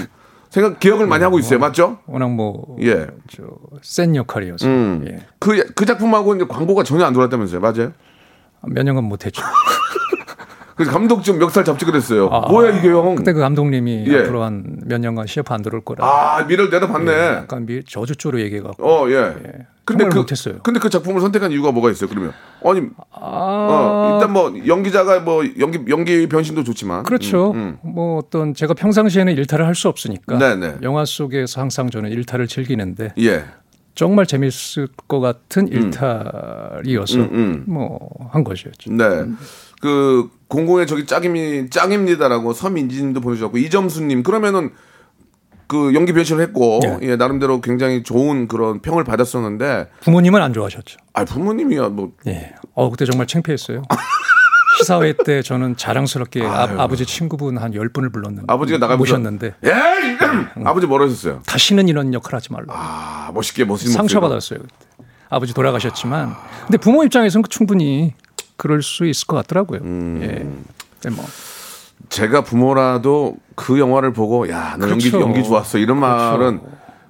[0.50, 1.60] 생각 기억을 많이 하고 있어요.
[1.60, 2.00] 맞죠?
[2.08, 3.08] 워낙 뭐, 예.
[3.30, 3.44] 저,
[3.82, 4.68] 센 역할이어서.
[4.68, 5.06] 음.
[5.08, 5.26] 예.
[5.40, 7.62] 그, 그 작품하고 이제 광고가 전혀 안 돌았다면서요.
[7.62, 7.94] 맞아요?
[8.64, 9.44] 몇 년간 못 했죠.
[10.80, 12.30] 그래서 감독 좀 멱살 잡지 그랬어요.
[12.32, 13.14] 아, 뭐야 이게 형?
[13.16, 14.20] 그때 그 감독님이 예.
[14.22, 16.06] 앞으로 한 몇 년간 시합 안 들어올 거라.
[16.08, 17.12] 아 미를 내다봤네.
[17.12, 18.82] 약간 미, 저주조로 얘기해갖고.
[18.82, 19.36] 어 예.
[19.84, 20.60] 근데 정말 그 못했어요.
[20.64, 22.10] 근데 그 작품을 선택한 이유가 뭐가 있어요?
[22.10, 22.32] 그러면
[22.64, 27.52] 아니 아, 어, 일단 뭐 연기자가 뭐 연기 연기 변신도 좋지만 그렇죠.
[27.52, 30.78] 음, 뭐 어떤 제가 평상시에는 일탈을 할 수 없으니까 네네.
[30.84, 33.44] 영화 속에서 항상 저는 일탈을 즐기는데 예.
[33.96, 38.94] 정말 재밌을 것 같은 일탈이어서 음, 뭐한 것이었죠.
[38.94, 39.26] 네.
[39.80, 44.72] 그 공공의 저기 짱입니 짱입니다라고 서민지님도 보내주셨고 이점수님 그러면은
[45.68, 46.98] 그 연기 변신을 했고 네.
[47.04, 50.98] 예 나름대로 굉장히 좋은 그런 평을 받았었는데 부모님은 안 좋아하셨죠.
[51.14, 52.54] 아 부모님이야 뭐 예.
[52.74, 53.84] 어 그때 정말 창피했어요.
[54.80, 59.74] 시사회 때 저는 자랑스럽게 아, 버지 친구분 한 10분을 불렀는데 아버지가 나가면서 모셨는데 예,
[60.64, 61.42] 아버지 뭐라 하셨어요?
[61.46, 62.68] 다시는 이런 역할 하지 말라.
[62.70, 64.20] 아, 멋있게 멋있는 상처.
[64.22, 64.60] 받았어요.
[65.30, 66.34] 아버지 돌아가셨지만
[66.66, 68.16] 근데 부모 입장에서는 충분히
[68.60, 69.80] 그럴 수 있을 것 같더라고요.
[69.84, 70.20] 음.
[71.06, 71.10] 예.
[71.10, 71.26] 뭐
[72.10, 75.26] 제가 부모라도 그 영화를 보고 야, 너 연기 그렇죠.
[75.26, 75.78] 연기 좋았어.
[75.78, 76.60] 이런 말은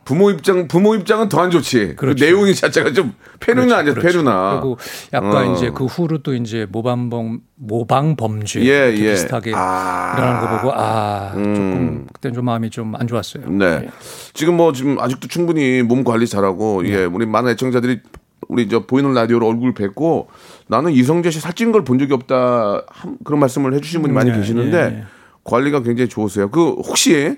[0.05, 1.89] 부모 입장 부모 입장은 더 안 좋지.
[1.89, 2.23] 그 그렇죠.
[2.25, 4.59] 내용이 자체가 좀 페루나 아니야, 페루나.
[4.59, 4.77] 그리고
[5.13, 5.53] 약간 어.
[5.55, 9.11] 이제 그 후로도 이제 모방범 모방 범죄 예, 예.
[9.11, 10.15] 비슷하게 아.
[10.17, 13.49] 일어나는 거 보고 아 조금 그때 좀 마음이 좀 안 좋았어요.
[13.49, 13.65] 네.
[13.65, 13.89] 예.
[14.33, 16.89] 지금 뭐 지금 아직도 충분히 몸 관리 잘하고 네.
[16.91, 18.01] 예, 우리 많은 애청자들이
[18.47, 20.29] 우리 저 보이는 라디오로 얼굴 뵙고
[20.67, 24.37] 나는 이성재 씨 살찐 걸 본 적이 없다 한- 그런 말씀을 해주신 분이 많이 네,
[24.37, 25.03] 계시는데 예, 예.
[25.43, 26.49] 관리가 굉장히 좋으세요.
[26.49, 27.37] 그 혹시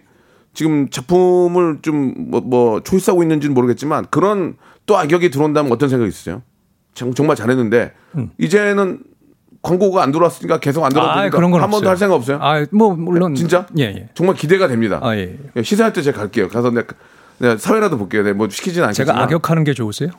[0.54, 6.42] 지금 작품을 좀뭐 뭐 초이스하고 있는지는 모르겠지만 그런 또 악역이 들어온다면 어떤 생각이 있으세요?
[6.94, 7.94] 정- 정말 잘했는데
[8.38, 9.00] 이제는
[9.62, 10.98] 광고가 안 들어왔으니까 계속 안 음.
[10.98, 11.88] 아, 들어오니까 그런 건 한 번도.
[11.88, 12.40] 할 생각 없어요?
[12.42, 13.68] 아, 뭐 물론 진짜?
[13.78, 14.10] 예, 예.
[14.14, 15.00] 정말 기대가 됩니다.
[15.04, 15.38] 아, 예.
[15.56, 16.48] 예, 시사할 때 제가 갈게요.
[16.50, 16.94] 가서 내가,
[17.38, 18.24] 내가 사회라도 볼게요.
[18.24, 19.08] 내가 뭐 시키진 않겠지만.
[19.08, 20.10] 제가 악역하는 게 좋으세요?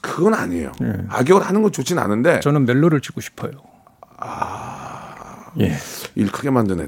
[0.00, 0.72] 그건 아니에요.
[1.08, 3.52] 악역을 하는 건 좋진 않은데 저는 멜로를 찍고 싶어요.
[5.60, 5.74] 예.
[6.14, 6.86] 일 크게 만드네.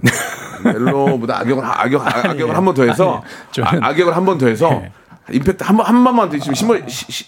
[0.65, 4.93] 멜로보다 악역을 악역 아, 악역을 한 번 더 해서 저는- 아, 악역을 한번더 해서 예.
[5.35, 6.85] 임팩트 한번 한 번만 더 지금 신발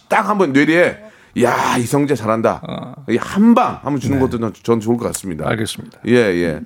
[0.08, 0.98] 딱한 번 뇌리에
[1.42, 2.62] 야 이성재 잘한다.
[3.08, 5.44] 이한방 한번 주는 것도 전- 전 좋을 것 같습니다.
[5.44, 5.48] 어.
[5.48, 5.50] 네.
[5.52, 5.98] 알겠습니다.
[6.06, 6.60] 예, 예.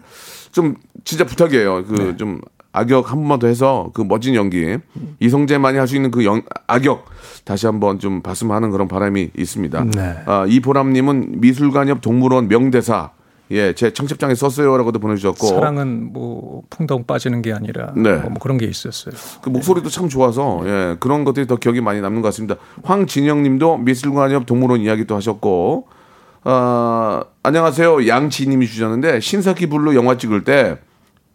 [0.53, 1.85] 좀 진짜 부탁이에요.
[1.85, 2.41] 그좀
[2.73, 4.79] 악역 한 번만 더 해서 그 멋진 연기
[5.19, 7.07] 이성재만이 할 수 있는 그 연, 악역
[7.45, 9.85] 다시 한번 좀 봤으면 하는 그런 바람이 있습니다.
[9.95, 10.17] 네.
[10.27, 13.11] 아, 이보람님은 미술관 옆 동물원 명대사
[13.53, 18.15] 예, 제 청첩장에 썼어요라고도 보내주셨고 사랑은 뭐 풍덩 빠지는 게 아니라 네.
[18.19, 19.13] 뭐 그런 게 있었어요.
[19.43, 22.55] 그 목소리도 참 좋아서 예, 그런 것들이 더 기억이 많이 남는 것 같습니다.
[22.85, 25.89] 황진영님도 미술관 옆 동물원 이야기도 하셨고
[26.45, 30.79] 아, 안녕하세요 양치님이 주셨는데 신석기 블루스 영화 찍을 때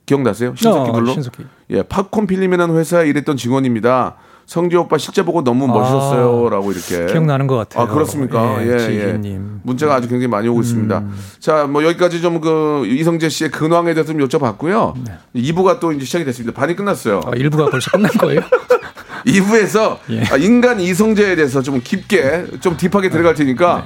[0.05, 0.53] 기억나세요?
[0.55, 1.43] 신석기 어, 블루스 신석기.
[1.71, 4.15] 예 팝콘 필름이라는 회사에 일했던 직원입니다.
[4.45, 7.83] 성재 오빠 실제 보고 너무 멋있었어요라고 이렇게 기억나는 것 같아요.
[7.83, 8.61] 아 그렇습니까?
[8.63, 9.13] 예, 예, 예.
[9.37, 9.59] 음.
[9.63, 11.03] 문자가 아주 굉장히 많이 오고 있습니다.
[11.39, 14.93] 자, 뭐 여기까지 좀 그 이성재 씨의 근황에 대해서 좀 여쭤봤고요.
[15.33, 16.53] 이 2부가 또 이제 시작이 됐습니다.
[16.59, 17.21] 반이 끝났어요.
[17.25, 18.41] 아, 일부가 벌써 끝난 거예요?
[19.25, 20.21] 2부에서 예.
[20.31, 23.83] 아, 인간 이성재에 대해서 좀 깊게 좀 딥하게 들어갈 테니까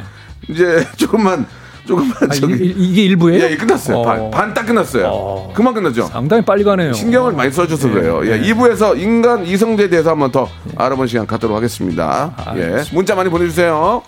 [0.50, 1.46] 이제 조금만
[1.88, 2.26] 조금만 네.
[2.26, 3.44] 아, 저기 이, 이- 이게 일부예요?
[3.46, 3.98] 예, 끝났어요.
[3.98, 5.06] 어, 반딱 끝났어요.
[5.08, 5.54] 어.
[5.56, 6.06] 그만 끝났죠.
[6.08, 6.94] 상당히 빨리 가네요.
[6.94, 8.22] 신경을 많이 써줘서 그래요.
[8.26, 12.34] 예, 2부에서 인간 이성재에 대해서 한번 더 알아보는 시간 갖도록 하겠습니다.
[12.38, 12.94] 아, 예, 알겠습니다.
[12.96, 14.04] 문자 많이 보내주세요.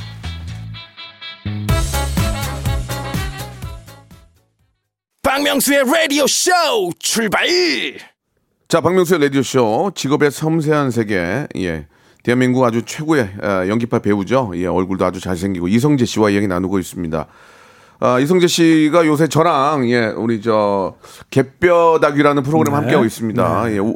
[5.23, 6.51] 박명수의 라디오 쇼
[6.99, 7.45] 출발
[8.67, 11.87] 자, 박명수의 라디오 쇼, 직업의 섬세한 세계, 예.
[12.23, 14.53] 대한민국 아주 최고의 어, 연기파 배우죠.
[14.55, 17.27] 예, 얼굴도 아주 잘생기고, 이성재 씨와 이야기 나누고 있습니다.
[18.03, 20.95] 아, 이성재 씨가 요새 저랑, 예, 우리 저,
[21.29, 22.75] 갯뼈다귀라는 프로그램 네.
[22.79, 23.73] 함께하고 있습니다.
[23.73, 23.95] 예, 오-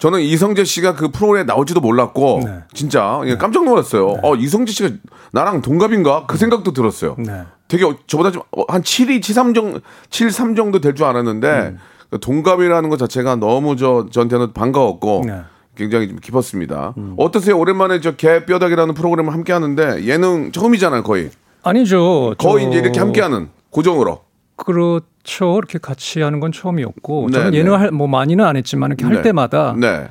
[0.00, 2.58] 저는 이성재 씨가 그 프로그램에 나올지도 몰랐고, 네.
[2.74, 4.16] 진짜, 예, 깜짝 놀랐어요.
[4.24, 4.90] 어, 이성재 씨가
[5.32, 6.24] 나랑 동갑인가?
[6.26, 7.14] 그 생각도 들었어요.
[7.18, 7.42] 네.
[7.68, 11.78] 되게 어- 저보다 좀한 7이 73 정도 73 정도 될 줄 알았는데 음.
[12.10, 15.32] 그 동갑이라는 것 자체가 너무 저 저한테는 반가웠고 네.
[15.32, 15.44] 음.
[15.76, 16.94] 굉장히 좀 깊었습니다.
[17.16, 17.58] 어떠세요?
[17.58, 21.30] 오랜만에 저 개뼈다귀라는 프로그램을 함께 하는데 예능 처음이잖아요, 거의.
[21.64, 22.34] 아니죠.
[22.38, 24.20] 거의 저- 이제 이렇게 함께 하는 고정으로.
[24.56, 25.56] 그렇죠.
[25.58, 27.78] 이렇게 같이 하는 건 처음이었고 저는 네, 예능 네.
[27.78, 29.14] 할, 뭐 많이는 안 했지만 이렇게 네.
[29.14, 30.06] 할 때마다 네.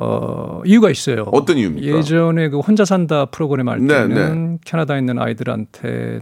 [0.00, 1.26] 어, 이유가 있어요.
[1.32, 1.96] 어떤 이유입니까?
[1.98, 6.18] 예전에 그 혼자 산다 프로그램 할 네, 때는 캐나다에 있는 아이들한테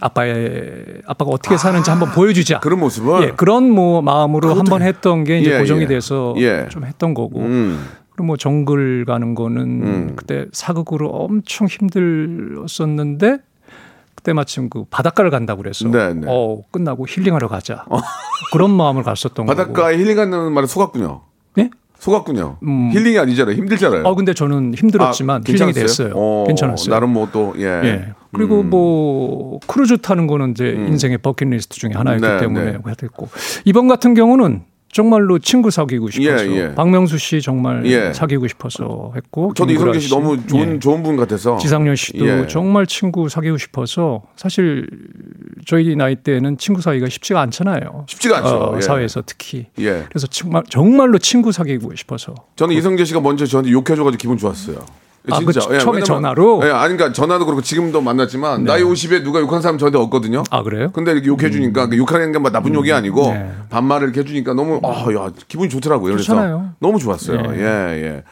[0.00, 2.58] 아빠의 아빠가 어떻게 사는지 한번 보여주자.
[2.58, 5.86] 그런 모습을 예, 그런 뭐 마음으로 그것도- 한번 했던 게 이제 예, 고정이 예.
[5.86, 6.66] 돼서 예.
[6.70, 7.38] 좀 했던 거고.
[7.40, 7.78] 음.
[8.10, 10.12] 그리고 뭐 정글 가는 거는 음.
[10.16, 13.38] 그때 사극으로 엄청 힘들었었는데
[14.14, 16.26] 그때 마침 그 바닷가를 간다고 그래서 네, 네.
[16.28, 17.84] 어 끝나고 힐링하러 가자
[18.52, 19.56] 그런 마음을 갔었던 거고.
[19.56, 21.20] 바닷가에 힐링하는 말은 속았군요.
[21.58, 21.70] 예?
[21.98, 22.58] 속았군요.
[22.62, 22.90] 음.
[22.92, 23.54] 힐링이 아니잖아요.
[23.56, 24.06] 힘들잖아요.
[24.06, 25.72] 아 근데 저는 힘들었지만 아, 힐링이?
[25.72, 26.12] 됐어요.
[26.14, 26.90] 어, 괜찮았어요.
[26.94, 27.64] 나름 뭐 또 예.
[27.64, 28.12] 예.
[28.32, 28.70] 그리고 음.
[28.70, 32.78] 뭐 크루즈 타는 거는 이제 인생의 bucket list 중에 하나였기 네, 때문에 네.
[33.02, 33.28] 했고
[33.64, 34.62] 이번 같은 경우는
[34.94, 36.74] 정말로 친구 사귀고 싶어서 예, 예.
[36.76, 38.12] 박명수 씨 정말 예.
[38.12, 40.14] 사귀고 싶어서 했고 저도 이성재 씨 씨.
[40.14, 40.78] 너무 좋은 예.
[40.78, 42.46] 좋은 분 같아서 지상렬 씨도 예.
[42.46, 44.86] 정말 친구 사귀고 싶어서 사실
[45.66, 48.06] 저희 나이 때는 친구 사귀기가 쉽지가 않잖아요.
[48.08, 48.48] 쉽지가 않죠.
[48.54, 48.80] 어, 예.
[48.80, 49.66] 사회에서 특히.
[49.80, 50.04] 예.
[50.08, 54.76] 그래서 정말 정말로 친구 사귀고 싶어서 저는 이성재 씨가 먼저 저한테 욕해줘가지고 기분 좋았어요.
[55.30, 56.60] 아, 그 처음에 왜냐면- 전화로?
[56.64, 60.42] 예, 아니 그러니까 전화도 그렇고 지금도 만났지만 나이 50에 누가 욕한 사람 저한테 없거든요.
[60.50, 60.90] 아 그래요?
[60.92, 63.50] 근데 이렇게 욕해 주니까 그 욕하는 게뭐 나쁜 욕이 아니고 네.
[63.70, 66.12] 반말을 이렇게 해 주니까 너무 아, 야, 기분이 좋더라고요.
[66.12, 66.72] 그래서 좋잖아요.
[66.78, 67.40] 너무 좋았어요.
[67.40, 67.58] 네.
[67.58, 67.64] 예,
[68.04, 68.22] 예.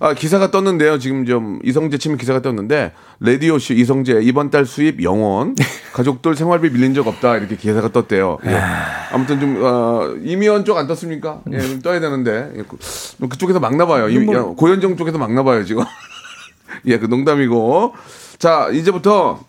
[0.00, 0.98] 아, 기사가 떴는데요.
[0.98, 5.54] 지금 좀 이성재 치면 기사가 떴는데 라디오 씨 이성재 이번 달 수입 영원.
[5.94, 7.36] 가족들 생활비 밀린 적 없다.
[7.38, 8.38] 이렇게 기사가 떴대요.
[8.44, 8.60] 예.
[9.12, 11.40] 아무튼 좀 어, 이미연 쪽 안 떴습니까?
[11.50, 12.50] 예, 좀 떠야 되는데.
[12.58, 14.08] 예, 그- 그쪽에서 막나 봐요.
[14.10, 15.84] 이- 야, 고현정 쪽에서 막나 봐요, 지금.
[16.86, 17.94] 예, 그 농담이고.
[18.38, 19.40] 자, 이제부터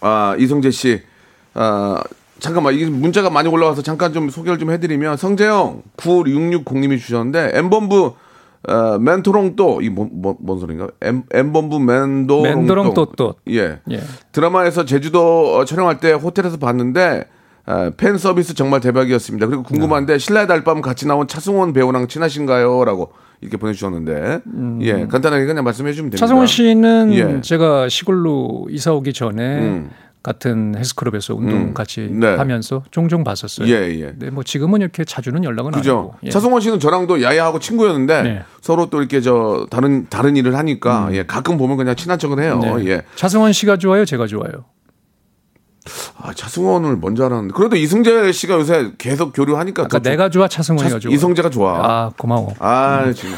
[0.00, 1.02] 아, 이성재 씨.
[1.54, 2.02] 아,
[2.38, 8.14] 잠깐만, 이게 문자가 많이 올라와서 잠깐 좀 소개를 좀 해드리면, 성재형 9660님이 주셨는데, M본부,
[8.68, 10.88] 어, 멘토롱 또, 이 뭔, 소리인가?
[11.00, 13.34] M, M본부 멘도롱 멘도롱 또또.
[13.50, 13.80] 예.
[13.90, 14.00] 예.
[14.32, 17.24] 드라마에서 제주도 어, 촬영할 때 호텔에서 봤는데,
[17.66, 19.46] 아, 팬 서비스 정말 대박이었습니다.
[19.46, 22.84] 그리고 궁금한데, 신라의 달밤 같이 나온 차승원 배우랑 친하신가요?
[22.84, 24.40] 라고 이렇게 보내주셨는데,
[24.80, 26.16] 예, 간단하게 그냥 말씀해 주시면 됩니다.
[26.16, 26.18] 음.
[26.18, 27.40] 차성원 씨는 예.
[27.40, 29.90] 제가 시골로 이사 오기 전에 음.
[30.22, 31.74] 같은 헬스클럽에서 운동 음.
[31.74, 32.34] 같이 네.
[32.34, 33.68] 하면서 종종 봤었어요.
[33.68, 34.06] 예, 예.
[34.06, 35.96] 근데 뭐 지금은 이렇게 자주는 연락은 안 그죠.
[35.96, 36.14] 하고.
[36.24, 36.30] 예.
[36.30, 38.42] 차승원 씨는 저랑도 야야하고 친구였는데 네.
[38.60, 42.60] 서로 또 이렇게 저 다른 다른 일을 하니까 예, 가끔 보면 그냥 친한 척은 해요.
[42.62, 42.78] 음.
[42.84, 42.90] 네.
[42.90, 43.02] 예.
[43.14, 44.64] 차승원 씨가 좋아요, 제가 좋아요.
[46.20, 50.96] 아, 차승원을 먼저 알았는데 그래도 이승재 씨가 요새 계속 교류하니까 아까 더 내가 좋아, 차승원이가
[50.96, 51.12] 차- 좋아.
[51.12, 51.78] 이성재가 좋아.
[51.82, 52.54] 아 고마워.
[52.58, 53.34] 아, 지금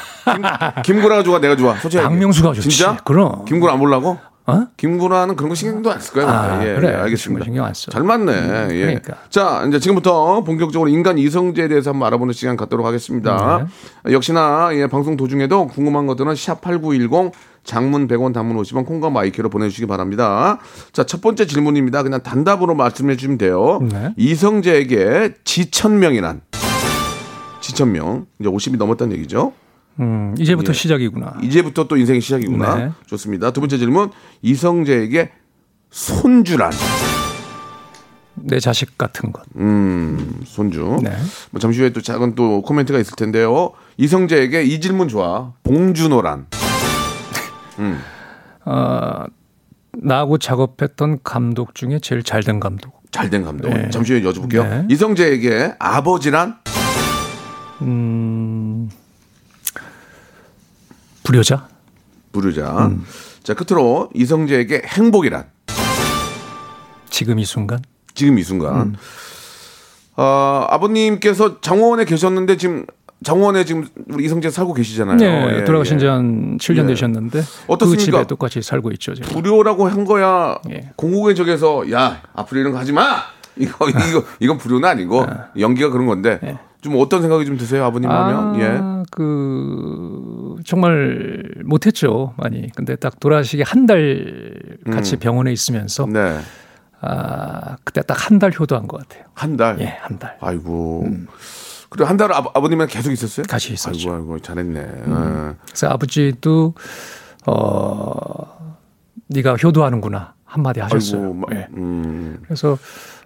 [0.84, 1.74] 김, 김구라가 좋아, 내가 좋아.
[1.76, 2.68] 솔직히 박명수가 좋지.
[2.68, 2.96] 진짜?
[3.04, 3.44] 그럼.
[3.44, 4.18] 김구라 안 보려고?
[4.46, 4.66] 어?
[4.76, 6.28] 김구라는 그런 거 신경도 안 쓸 거예요.
[6.28, 6.88] 아, 예, 그래.
[6.88, 7.44] 예, 알겠습니다.
[7.44, 7.90] 신경 안 써.
[7.92, 8.32] 잘 맞네.
[8.72, 8.80] 예.
[8.80, 9.14] 그러니까.
[9.28, 13.66] 자, 이제 지금부터 본격적으로 인간 이성재에 대해서 한번 알아보는 시간 갖도록 하겠습니다.
[14.10, 17.32] 역시나 예, 방송 도중에도 궁금한 것들은 샵8910
[17.64, 20.58] 장문 100원 단문 50원 콩과 마이크로 보내주시기 바랍니다.
[20.92, 22.02] 자, 첫 번째 질문입니다.
[22.02, 23.80] 그냥 단답으로 말씀해 주시면 돼요.
[23.82, 24.12] 네.
[24.16, 26.40] 이성재에게 지천명이란
[27.60, 29.52] 지천명 이제 50이 넘었다는 얘기죠.
[30.00, 31.38] 음, 이제부터 시작이구나.
[31.42, 32.76] 이제부터 또 인생의 시작이구나.
[32.76, 32.90] 네.
[33.06, 33.50] 좋습니다.
[33.52, 34.10] 두 번째 질문.
[34.42, 35.30] 이성재에게
[35.90, 36.72] 손주란.
[38.42, 39.42] 내 자식 같은 것.
[39.56, 40.98] 음, 손주.
[41.02, 41.10] 네.
[41.50, 43.72] 뭐 잠시 후에 또 작은 또 코멘트가 있을 텐데요.
[43.98, 45.52] 이성재에게 이 질문 좋아.
[45.62, 46.46] 봉준호란.
[48.64, 49.24] 어,
[49.92, 53.00] 나하고 작업했던 감독 중에 제일 잘된 감독.
[53.10, 53.68] 잘된 감독.
[53.70, 53.90] 네.
[53.90, 54.62] 잠시 후에 여쭤볼게요.
[54.62, 54.86] 네.
[54.88, 56.58] 이성재에게 아버지란
[57.82, 58.88] 음,
[61.24, 61.68] 불효자?
[62.32, 62.86] 부르자.
[62.86, 63.04] 음.
[63.42, 65.44] 자, 끝으로 이성재에게 행복이란
[67.08, 67.80] 지금 이 순간?
[68.14, 68.76] 지금 이 순간.
[68.80, 68.96] 음.
[70.16, 72.84] 어, 아버님께서 장원에 계셨는데 지금
[73.22, 75.16] 장원에 지금 우리 이성재 살고 계시잖아요.
[75.16, 75.98] 네, 예, 돌아가신 예.
[76.00, 76.86] 지한 7년 예.
[76.88, 77.96] 되셨는데 어떻습니까?
[78.00, 79.14] 그 집에 똑같이 살고 있죠.
[79.14, 79.30] 지금.
[79.30, 80.58] 불효라고 한 거야.
[80.70, 80.90] 예.
[80.96, 83.16] 공공의 적에서 야 앞으로 이런 거 하지 마.
[83.56, 85.26] 이거 이거 이건 불효는 아니고
[85.58, 86.58] 연기가 그런 건데 예.
[86.80, 88.78] 좀 어떤 생각이 좀 드세요 아버님 보면 예.
[88.80, 92.70] 아, 그 정말 못했죠 많이.
[92.74, 94.54] 근데 딱 돌아가시기 한 달
[94.90, 96.12] 같이 병원에 있으면서 음.
[96.14, 96.38] 네.
[97.02, 99.24] 아 그때 딱 한 달 효도한 것 같아요.
[99.34, 99.78] 한 달.
[99.80, 100.36] 예, 한 달.
[100.40, 101.06] 아이고.
[101.90, 103.44] 그리고 한 달 아버님은 계속 있었어요?
[103.48, 104.12] 같이 있었죠.
[104.12, 104.86] 아이고, 아이고 잘했네.
[105.66, 106.74] 그래서 아버지도
[107.46, 108.74] 어
[109.28, 110.82] 네가 효도하는구나 한마디 예.
[110.84, 111.20] 하셨어요.
[111.22, 111.66] 아이고, 마- 예.
[111.76, 112.38] 음.
[112.44, 112.78] 그래서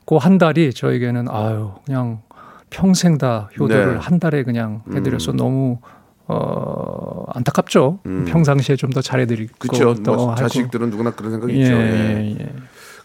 [0.06, 2.20] 그 한 달이 저에게는 아유 그냥
[2.70, 3.92] 평생 다 효도를 네.
[3.94, 3.98] 음.
[3.98, 5.78] 한 달에 그냥 해드려서 너무
[6.26, 8.00] 어 안타깝죠.
[8.26, 9.94] 평상시에 좀 더 잘해드리고 그렇죠.
[10.02, 10.34] 더 뭐.
[10.34, 11.72] 자식들은 누구나 그런 생각이 예, 있죠.
[11.72, 11.78] 예.
[11.78, 12.52] 예, 예.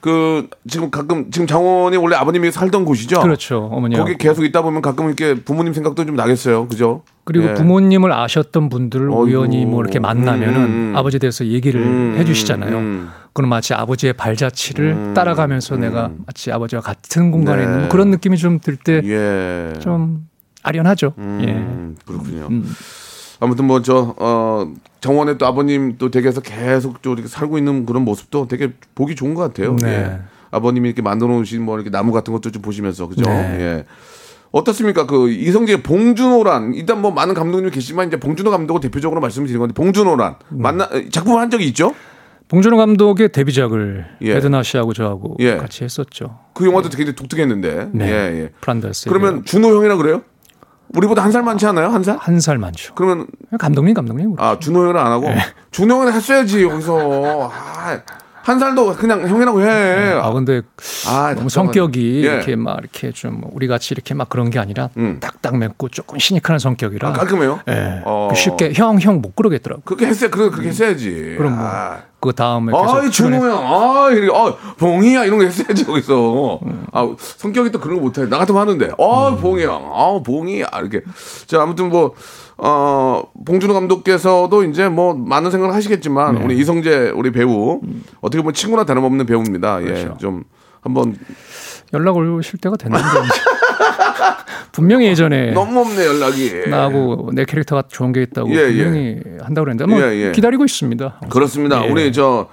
[0.01, 3.21] 그 지금 가끔 지금 장원이 원래 아버님이 살던 곳이죠.
[3.21, 3.95] 그렇죠 어머니.
[3.97, 6.67] 거기 계속 있다 보면 가끔 이렇게 부모님 생각도 좀 나겠어요.
[6.67, 7.03] 그죠?
[7.25, 7.53] 그리고 예.
[7.53, 9.21] 부모님을 아셨던 분들을 어이구.
[9.23, 10.93] 우연히 뭐 이렇게 만나면은 음, 음.
[10.95, 12.77] 아버지에 대해서 얘기를 음, 해주시잖아요.
[12.77, 13.09] 음.
[13.33, 17.63] 그럼 마치 아버지의 발자취를 따라가면서 내가 마치 아버지와 같은 공간에 네.
[17.65, 19.73] 있는 뭐 그런 느낌이 좀 들 때좀 예.
[20.63, 21.13] 아련하죠.
[21.17, 21.21] 예.
[21.21, 22.47] 음, 그렇군요.
[23.39, 24.71] 아무튼 뭐 저 어,
[25.01, 29.33] 정원에 또 아버님 또 댁에서 계속 또 이렇게 살고 있는 그런 모습도 되게 보기 좋은
[29.33, 29.75] 것 같아요.
[29.77, 29.87] 네.
[29.87, 30.19] 예.
[30.51, 33.21] 아버님이 이렇게 만들어 놓으신 뭐 이렇게 나무 같은 것도 좀 보시면서 그죠?
[33.29, 33.57] 네.
[33.59, 33.85] 예.
[34.51, 35.05] 어떻습니까?
[35.05, 40.35] 그 이성재 봉준호란 일단 뭐 많은 감독님이 계시지만 이제 봉준호 감독을 대표적으로 말씀드리는 건데 봉준호란
[40.53, 40.61] 음.
[40.61, 41.93] 만나 작품을 한 적이 있죠?
[42.47, 44.33] 봉준호 감독의 데뷔작을 예.
[44.33, 45.55] 베드나 씨하고 저하고 예.
[45.57, 46.39] 같이 했었죠.
[46.55, 47.89] 그 영화도 굉장히 독특했는데.
[47.93, 48.05] 네.
[48.07, 48.49] 예, 예.
[48.59, 49.07] 프란다스.
[49.07, 50.23] 그러면 준호 형이라 그래요?
[50.95, 51.87] 우리보다 한 살 많지 않아요?
[51.89, 52.17] 한 살?
[52.19, 52.93] 한 살 많죠.
[52.95, 53.27] 그러면
[53.59, 54.35] 감독님, 감독님.
[54.37, 55.37] 아 준호 형은 안 하고 네.
[55.71, 57.99] 준호 형은 했어야지 여기서 아,
[58.41, 60.13] 한 살도 그냥 형이라고 해.
[60.13, 60.61] 아 근데
[61.07, 61.49] 아, 너무.
[61.49, 62.33] 성격이 예.
[62.33, 65.19] 이렇게 막 이렇게 좀 우리 같이 이렇게 막 그런 게 아니라 음.
[65.19, 67.59] 딱딱 맺고 조금 시니컬한 성격이라 아, 깔끔해요.
[67.67, 68.01] 예.
[68.05, 68.31] 어.
[68.35, 69.83] 쉽게 형 형 못 그러겠더라고.
[69.83, 71.35] 그렇게 했어야 그렇게 그렇게 했어야지.
[71.37, 75.45] 그럼 뭐 아, 그 다음에 계속 아이 준호 형, 아 이래, 아 봉이야 이런 거
[75.45, 76.59] 했어야지 거기서.
[76.91, 78.27] 아 성격이 또 그런 거 못해.
[78.27, 81.01] 나 같으면 하는데, 아 봉이 형, 아 봉이 아 이렇게.
[81.47, 82.13] 자 아무튼 뭐.
[82.61, 86.43] 어, 봉준호 감독께서도 이제 뭐 많은 생각을 하시겠지만 네.
[86.43, 87.79] 우리 이성재 우리 배우
[88.19, 89.81] 어떻게 보면 친구나 다름없는 배우입니다.
[89.81, 90.17] 예, 그렇죠.
[90.19, 90.43] 좀
[90.81, 91.15] 한번
[91.93, 93.05] 연락 오실 때가 됐는데
[94.71, 96.51] 분명히 예전에 너무 없네 연락이.
[96.51, 96.67] 네.
[96.67, 98.83] 나하고 내 캐릭터가 좋은 게 있다고 예, 예.
[98.83, 100.31] 분명히 한다고 그랬는데 뭐 예, 예.
[100.31, 101.21] 기다리고 있습니다.
[101.29, 101.85] 그렇습니다.
[101.85, 101.89] 예.
[101.89, 102.47] 우리 저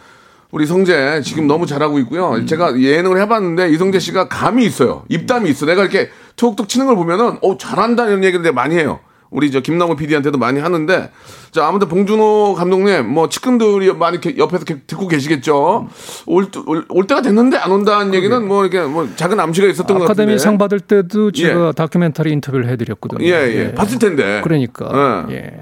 [0.50, 2.44] 우리 성재 지금 너무 잘하고 있고요.
[2.46, 5.04] 제가 예능을 해봤는데 이성재 씨가 감이 있어요.
[5.08, 5.66] 입담이 있어.
[5.66, 9.00] 내가 이렇게 툭툭 치는 걸 보면은 어 잘한다 이런 얘기를 많이 해요.
[9.30, 11.10] 우리 저 김남호 PD한테도 많이 하는데
[11.50, 15.88] 자 아무튼 봉준호 감독님 뭐 측근들이 많이 옆에서 듣고 계시겠죠.
[16.26, 20.04] 올, 올, 올 때가 됐는데 안 온다는 얘기는 뭐 이렇게 뭐 작은 암시가 있었던 것
[20.04, 20.22] 같은데.
[20.22, 21.72] 아카데미 상 받을 때도 제가 예.
[21.72, 23.24] 다큐멘터리 인터뷰를 해드렸거든요.
[23.24, 23.74] 예, 예.
[23.74, 24.40] 봤을 텐데.
[24.44, 25.26] 그러니까.
[25.30, 25.34] 예.
[25.34, 25.52] 예.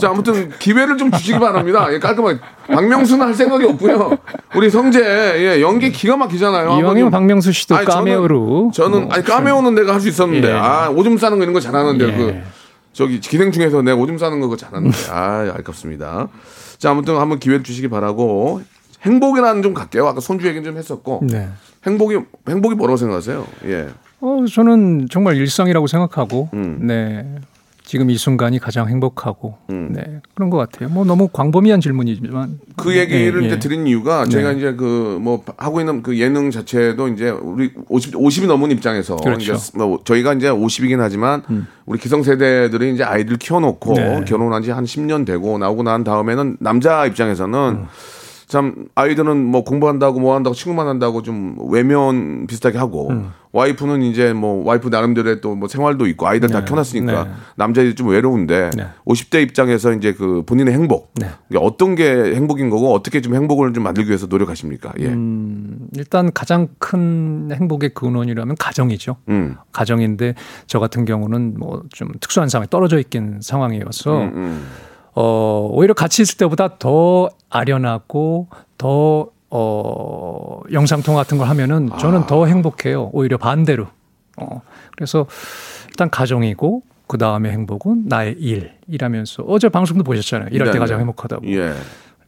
[0.00, 1.86] 자, 아무튼 기회를 좀 주시기 바랍니다.
[1.92, 2.38] 예, 깔끔하게.
[2.72, 4.16] 박명수는 할 생각이 없고요.
[4.56, 5.00] 우리 성재,
[5.36, 6.78] 예, 연기 기가 막히잖아요.
[6.80, 8.70] 이왕이면 박명수 씨도 아니, 저는- 까메오로.
[8.74, 10.52] 저는, 뭐 아니, 까메오는 내가 할 수 있었는데, 예.
[10.54, 12.12] 아, 오줌 싸는 거 이런 거 잘하는데, 예.
[12.16, 12.40] 그,
[12.92, 16.28] 저기, 기생충에서 내가 오줌 싸는 거 그거 잘하는데, 아, 아깝습니다.
[16.78, 18.62] 자, 아무튼 한번 기회를 주시기 바라고,
[19.02, 20.06] 행복이라는 좀 갈게요.
[20.06, 21.48] 아까 손주 얘기는 좀 했었고, 네.
[21.86, 23.46] 행복이, 행복이 뭐라고 생각하세요?
[23.66, 23.88] 예.
[24.20, 26.86] 어, 저는 정말 일상이라고 생각하고, 음.
[26.86, 27.26] 네.
[27.84, 29.92] 지금 이 순간이 가장 행복하고, 음.
[29.92, 30.20] 네.
[30.34, 30.88] 그런 것 같아요.
[30.88, 32.60] 뭐 너무 광범위한 질문이지만.
[32.76, 33.58] 그 얘기를 예, 이제 예.
[33.58, 38.46] 드린 이유가 제가 이제 그 뭐 하고 있는 그 예능 자체도 이제 우리 50 50이
[38.46, 39.52] 넘은 입장에서 그렇죠.
[39.52, 39.56] 음.
[39.56, 41.42] 이제 뭐 저희가 이제 50이긴 하지만
[41.86, 44.24] 우리 기성 세대들이 이제 아이들 키워놓고 네.
[44.26, 47.86] 결혼한 지 한 10년 되고 나오고 난 다음에는 남자 입장에서는 음.
[48.52, 53.30] 참 아이들은 뭐 공부한다고 뭐 한다고 친구만 한다고 좀 외면 비슷하게 하고 음.
[53.52, 57.30] 와이프는 이제 뭐 와이프 나름대로의 또 뭐 생활도 있고 아이들 다 켜놨으니까 네.
[57.56, 58.86] 남자들이 좀 외로운데 네.
[59.06, 61.28] 50대 입장에서 이제 그 본인의 행복 네.
[61.56, 64.92] 어떤 게 행복인 거고 어떻게 좀 행복을 좀 만들기 위해서 노력하십니까?
[65.00, 65.06] 예.
[65.08, 65.88] 음.
[65.96, 69.16] 일단 가장 큰 행복의 근원이라면 가정이죠.
[69.28, 69.56] 음.
[69.72, 70.34] 가정인데
[70.66, 74.66] 저 같은 경우는 뭐 좀 특수한 상황에 떨어져 있긴 상황이어서 음.
[75.14, 78.48] 어 오히려 같이 있을 때보다 더 아련하고
[78.78, 82.26] 더 어, 영상통화 같은 걸 하면은 저는 아.
[82.26, 83.10] 더 행복해요.
[83.12, 83.86] 오히려 반대로.
[84.38, 84.62] 어,
[84.96, 85.26] 그래서
[85.88, 90.48] 일단 가정이고 그 다음에 행복은 나의 일이라면서 어제 방송도 보셨잖아요.
[90.52, 91.00] 일할 네, 때 가장 네.
[91.02, 91.46] 행복하다고.
[91.48, 91.74] 예.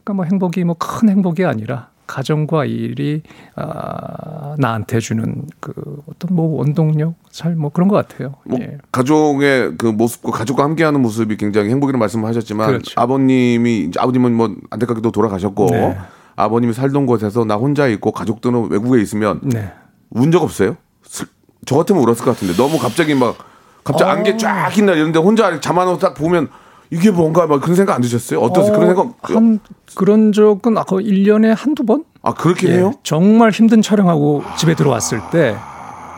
[0.03, 3.21] 그러니까 뭐 행복이 뭐 큰 행복이 아니라 가정과 일이
[3.55, 5.73] 아, 나한테 주는 그
[6.09, 8.35] 어떤 뭐 원동력, 살뭐 그런 것 같아요.
[8.45, 8.77] 뭐 예.
[8.91, 12.93] 가족의 그 모습과 가족과 함께하는 모습이 굉장히 행복이라는 말씀을 하셨지만 그렇죠.
[12.99, 15.97] 아버님이 아버님은 뭐 안타깝게도 돌아가셨고 네.
[16.35, 19.71] 아버님이 살던 곳에서 나 혼자 있고 가족들은 외국에 있으면 네.
[20.09, 20.77] 운적 없어요?
[21.03, 21.27] 슬-
[21.65, 23.37] 저 같으면 울었을 것 같은데 너무 갑자기 막
[23.83, 24.13] 갑자기 어.
[24.13, 26.49] 안개 쫙 흰 날 이런데 혼자 잠안 딱 보면
[26.89, 28.39] 이게 뭔가 막 그런 생각 안 드셨어요?
[28.39, 28.73] 어떠세요?
[28.73, 29.59] 그런 생각 한
[29.95, 32.03] 그런 적은 아까 1년에 한두 번?
[32.21, 32.93] 아 그렇게 예, 해요?
[33.03, 35.55] 정말 힘든 촬영하고 집에 들어왔을 때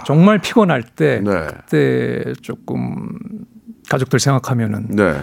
[0.05, 1.47] 정말 피곤할 때 네.
[1.47, 3.09] 그때 조금
[3.89, 5.15] 가족들 생각하면은 네.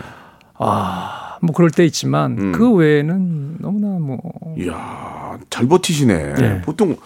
[0.58, 2.52] 아, 뭐 그럴 때 있지만 음.
[2.52, 4.18] 그 외에는 너무나 뭐
[4.58, 6.34] 이야, 잘 버티시네.
[6.40, 6.62] 예.
[6.64, 6.96] 보통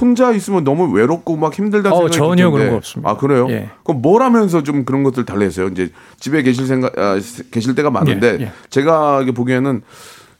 [0.00, 2.56] 혼자 있으면 너무 외롭고 막 힘들다는 어, 생각이 전혀 들 텐데.
[2.58, 3.10] 그런 거 없습니다.
[3.10, 3.46] 아 그래요?
[3.50, 3.70] 예.
[3.84, 5.68] 그럼 뭘 하면서 좀 그런 것들 달래세요?
[5.68, 7.18] 이제 집에 계실 생각 아,
[7.50, 8.52] 계실 때가 많은데 예, 예.
[8.70, 9.82] 제가 보기에는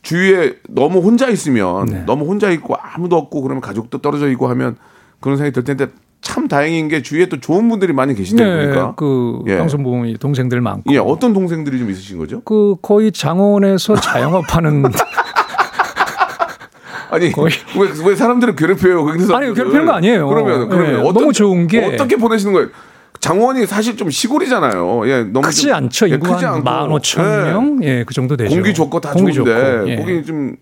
[0.02, 2.02] 주위에 너무 혼자 있으면 네.
[2.04, 4.76] 너무 혼자 있고 아무도 없고 그러면 가족도 떨어져 있고 하면
[5.20, 5.86] 그런 생각이 들 텐데
[6.24, 9.58] 참 다행인 게 주위에 또 좋은 분들이 많이 계시다 보니까 그 예.
[9.58, 12.40] 방송부이 동생들 많고 예, 어떤 동생들이 좀 있으신 거죠?
[12.44, 14.84] 그 거의 장원에서 자영업하는
[17.10, 19.04] 아니 거의- 왜, 왜 사람들을 괴롭혀요?
[19.04, 20.26] 거기서 아니, 괴롭히는 거 아니에요.
[20.28, 22.68] 그러면 그러면 예, 어떤, 너무 좋은 게- 어떻게 보내시는 거예요?
[23.20, 25.02] 장원이 사실 좀 시골이잖아요.
[25.08, 26.08] 예, 너무 크지 좀- 않죠.
[26.10, 26.98] 예, 크지 한 않고.
[26.98, 28.52] 15,000명 예, 그 정도 되죠.
[28.54, 29.96] 공기 좋고 다 공기 좋은데 좋고, 예.
[29.96, 30.56] 거기 좀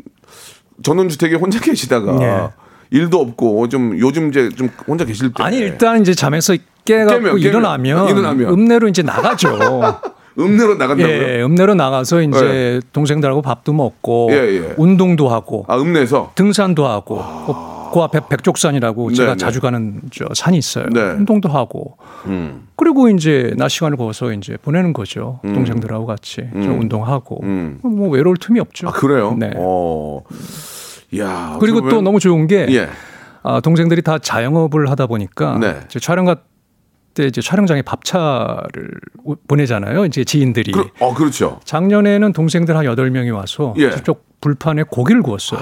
[0.82, 2.48] 전원주택에 혼자 계시다가 예.
[2.92, 7.36] 일도 없고 좀 요즘 이제 좀 혼자 계실 때 아니 일단 이제 잠에서 깨갖고 깨면,
[7.36, 7.40] 깨면.
[7.40, 8.48] 일어나면, 일어나면.
[8.52, 9.58] 읍내로 이제 나가죠.
[10.38, 11.06] 읍내로 나간다고요?
[11.06, 14.74] 예, 읍내로 나가서 이제 동생들하고 밥도 먹고 예, 예.
[14.78, 20.24] 운동도 하고 아 읍내에서 등산도 하고 그- 그 앞에 백족산이라고 제가 네, 자주 가는 저
[20.32, 20.86] 산이 있어요.
[20.90, 21.00] 네.
[21.02, 22.66] 운동도 하고 음.
[22.76, 25.40] 그리고 이제 낮 시간을 거기서 이제 보내는 거죠.
[25.42, 27.78] 동생들하고 같이 저 운동하고 음.
[27.82, 28.88] 뭐 외로울 틈이 없죠.
[28.88, 29.36] 아 그래요?
[29.38, 29.50] 네.
[29.56, 30.22] 어.
[31.18, 32.88] 야 그리고 또 너무 좋은 게 예.
[33.42, 35.80] 아, 동생들이 다 자영업을 하다 보니까 네.
[35.86, 36.26] 이제 촬영
[37.14, 38.90] 때 이제 촬영장에 밥차를
[39.24, 40.06] 오- 보내잖아요.
[40.06, 40.72] 이제 지인들이.
[40.72, 41.60] 그, 어 그렇죠.
[41.64, 43.88] 작년에는 동생들 한 8명이 와서 예.
[43.88, 45.60] 아, 저쪽 불판에 고기를 구웠어요.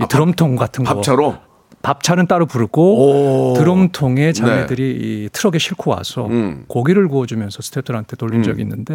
[0.00, 0.94] 이 드럼통 같은 거.
[0.94, 1.36] 밥차로
[1.82, 3.54] 밥차는 따로 부르고 오.
[3.54, 6.34] 드럼통에 자매들이 이 트럭에 싣고 와서 네.
[6.34, 6.64] 음.
[6.66, 8.94] 고기를 구워주면서 스태프들한테 돌린 적이 있는데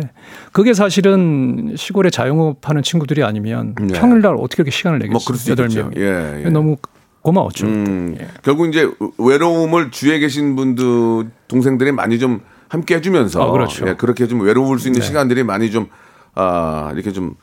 [0.52, 4.00] 그게 사실은 시골에 자영업하는 친구들이 아니면 네.
[4.00, 5.52] 평일날 어떻게 이렇게 시간을 뭐 내겠어요?
[5.52, 5.68] 여덟.
[5.70, 5.92] 명.
[5.98, 6.50] 예, 예.
[6.50, 6.78] 너무
[7.22, 7.66] 고마웠죠.
[7.66, 8.28] 음, 예.
[8.44, 13.88] 결국 이제 외로움을 주위에 계신 분들 동생들이 많이 좀 함께 해주면서 아, 그렇죠.
[13.88, 15.08] 예, 그렇게 좀 외로울 수 있는 네.
[15.08, 15.88] 시간들이 많이 좀
[16.36, 17.34] 아, 이렇게 좀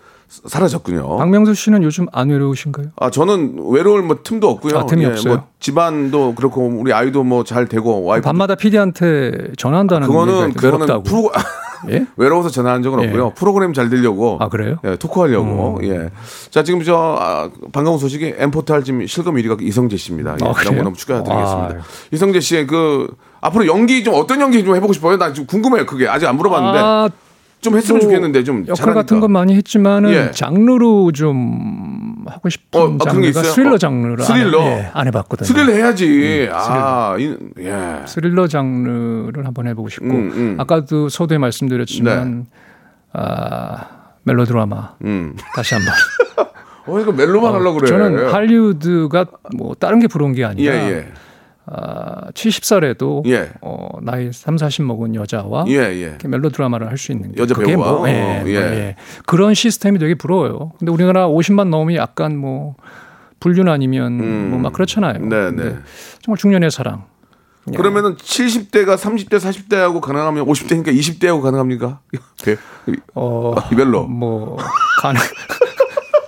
[0.46, 1.18] 사라졌군요.
[1.18, 2.86] 박명수 씨는 요즘 안 외로우신가요?
[2.96, 4.78] 아 저는 외로울 뭐 틈도 없고요.
[4.78, 5.34] 아, 틈이 예, 없어요?
[5.34, 10.86] 뭐 집안도 그렇고 우리 아이도 뭐 잘 되고 와이프 밤마다 PD한테 전화한다는 그거는 얘기가 그거는
[10.88, 11.02] 외롭다고.
[11.02, 11.30] 프로
[11.90, 12.06] 예?
[12.16, 13.06] 외로워서 전화한 적은 예.
[13.08, 13.32] 없고요.
[13.34, 14.76] 프로그램 잘 되려고 아 그래요?
[14.84, 15.80] 예, 토크하려고.
[15.82, 16.10] 예.
[16.50, 20.36] 자, 지금 저 아, 반가운 소식이 엠포탈 지금 실검 1위가 이성재 씨입니다.
[20.42, 20.70] 예, 아, 그래요?
[20.72, 21.74] 너무 너무 축하드리겠습니다.
[21.74, 21.82] 아.
[22.12, 23.08] 이성재 씨의 그
[23.40, 25.16] 앞으로 연기 좀 어떤 연기 좀 해보고 싶어요?
[25.18, 25.84] 나 지금 궁금해요.
[25.84, 27.08] 그게 아직 안 물어봤는데 아,
[27.62, 29.00] 좀 했으면 뭐 좋겠는데 좀 역할 잘하니까.
[29.02, 30.30] 같은 건 많이 했지만은 예.
[30.32, 33.42] 장르로 좀 하고 싶은 어, 아, 장르가?
[33.42, 34.60] 스릴러 어, 장르를 스릴러?
[34.60, 35.46] 안, 해, 예, 안 해봤거든요.
[35.46, 36.48] 스릴 해야지.
[36.52, 38.02] 아, 이, 예.
[38.06, 40.56] 스릴러 장르를 한번 해보고 싶고 음, 음.
[40.58, 42.46] 아까도 서두에 말씀드렸지만
[43.12, 43.86] 아,
[44.24, 45.36] 멜로 드라마 음.
[45.54, 45.94] 다시 한번.
[46.86, 47.86] 어, 이거 멜로만 하려고 그래.
[47.86, 51.12] 저는 할리우드가 뭐 다른 게 부러운 게 예, 아니라 예.
[51.66, 53.50] 아, 70살에도 예.
[53.60, 55.92] 어, 나이 3, 40 먹은 여자와 예, 예.
[56.00, 57.92] 이렇게 멜로 드라마를 할 수 있는 게 여자 그게 배우와?
[57.92, 58.54] 뭐, 예, 어, 뭐, 예.
[58.54, 58.96] 예.
[59.26, 60.72] 그런 시스템이 되게 부러워요.
[60.78, 62.74] 근데 우리나라 50만 넘으면 약간 뭐
[63.40, 65.14] 불륜 아니면 뭐막 그렇잖아요.
[65.20, 65.28] 음.
[65.28, 65.76] 네, 네.
[66.22, 67.04] 정말 중년의 사랑.
[67.76, 72.00] 그러면은 70대가 30대, 40대하고 가능하면 50대니까 20대하고 가능합니까?
[72.44, 72.56] 배-
[73.14, 74.02] 어, 멜로.
[74.08, 74.56] 뭐
[75.00, 75.20] 가능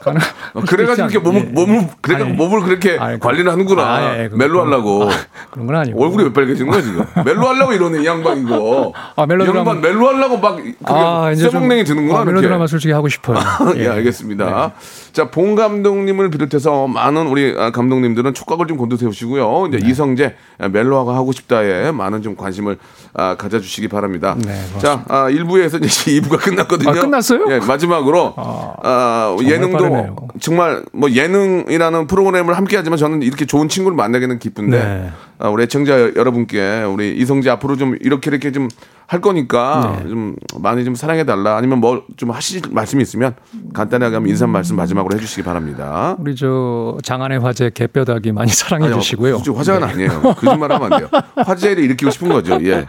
[0.05, 0.21] 가능.
[0.55, 1.51] 어, 그래가지고 이렇게 몸을, 예.
[1.53, 3.83] 몸을, 그래가 아니, 몸을 그렇게 아니, 관리를 하는구나.
[3.83, 5.11] 아, 예, 그- 멜로 하려고.
[5.11, 5.15] 아,
[5.51, 6.03] 그런 건 아니고.
[6.03, 7.05] 얼굴이 왜 빨개지는 거야, 지금?
[7.25, 8.93] 멜로 하려고 이러네, 이 양반 이거.
[9.17, 12.33] 아, 멜로 이 양반 드라마- 멜로 하려고 막, 그게 쇠목냉이 드는구나, 아, 이렇게.
[12.33, 13.39] 멜로 드라마 솔직히 하고 싶어요.
[13.77, 14.73] 예, 알겠습니다.
[15.13, 19.69] 자, 봉 감독님을 비롯해서 많은 우리 아, 감독님들은 촉각을 좀 곤두세우시고요.
[19.71, 19.79] 네.
[19.79, 22.79] 이제 이성재 아, 멜로화가 하고 싶다에 많은 좀 관심을
[23.15, 24.35] 아, 가져주시기 바랍니다.
[24.39, 26.91] 네, 자, 아, 1부에서 이제 2부가 끝났거든요.
[26.91, 27.47] 아, 끝났어요?
[27.51, 30.16] 예, 마지막으로 아, 예능도 빠르네요.
[30.40, 35.11] 정말 뭐 예능이라는 프로그램을 함께 하지만 저는 이렇게 좋은 친구를 만나기는 기쁜데 네.
[35.34, 38.68] 아, 우리 애청자 여- 여러분께 우리 이성재 앞으로 좀 이렇게 이렇게 좀
[39.07, 40.09] 할 거니까 네.
[40.09, 43.35] 좀 많이 좀 사랑해 달라 아니면 뭐 좀 하실 말씀이 있으면
[43.74, 46.16] 간단하게 한번 인사 말씀 마지막으로 해주시기 바랍니다.
[46.18, 49.37] 우리 저 장안의 화제 개뼈다귀 많이 사랑해 아니요, 주시고요.
[49.55, 50.20] 화제는 아니에요.
[50.22, 51.09] 거짓말하면 안 돼요.
[51.37, 52.59] 화제를 일으키고 싶은 거죠.
[52.62, 52.87] 예,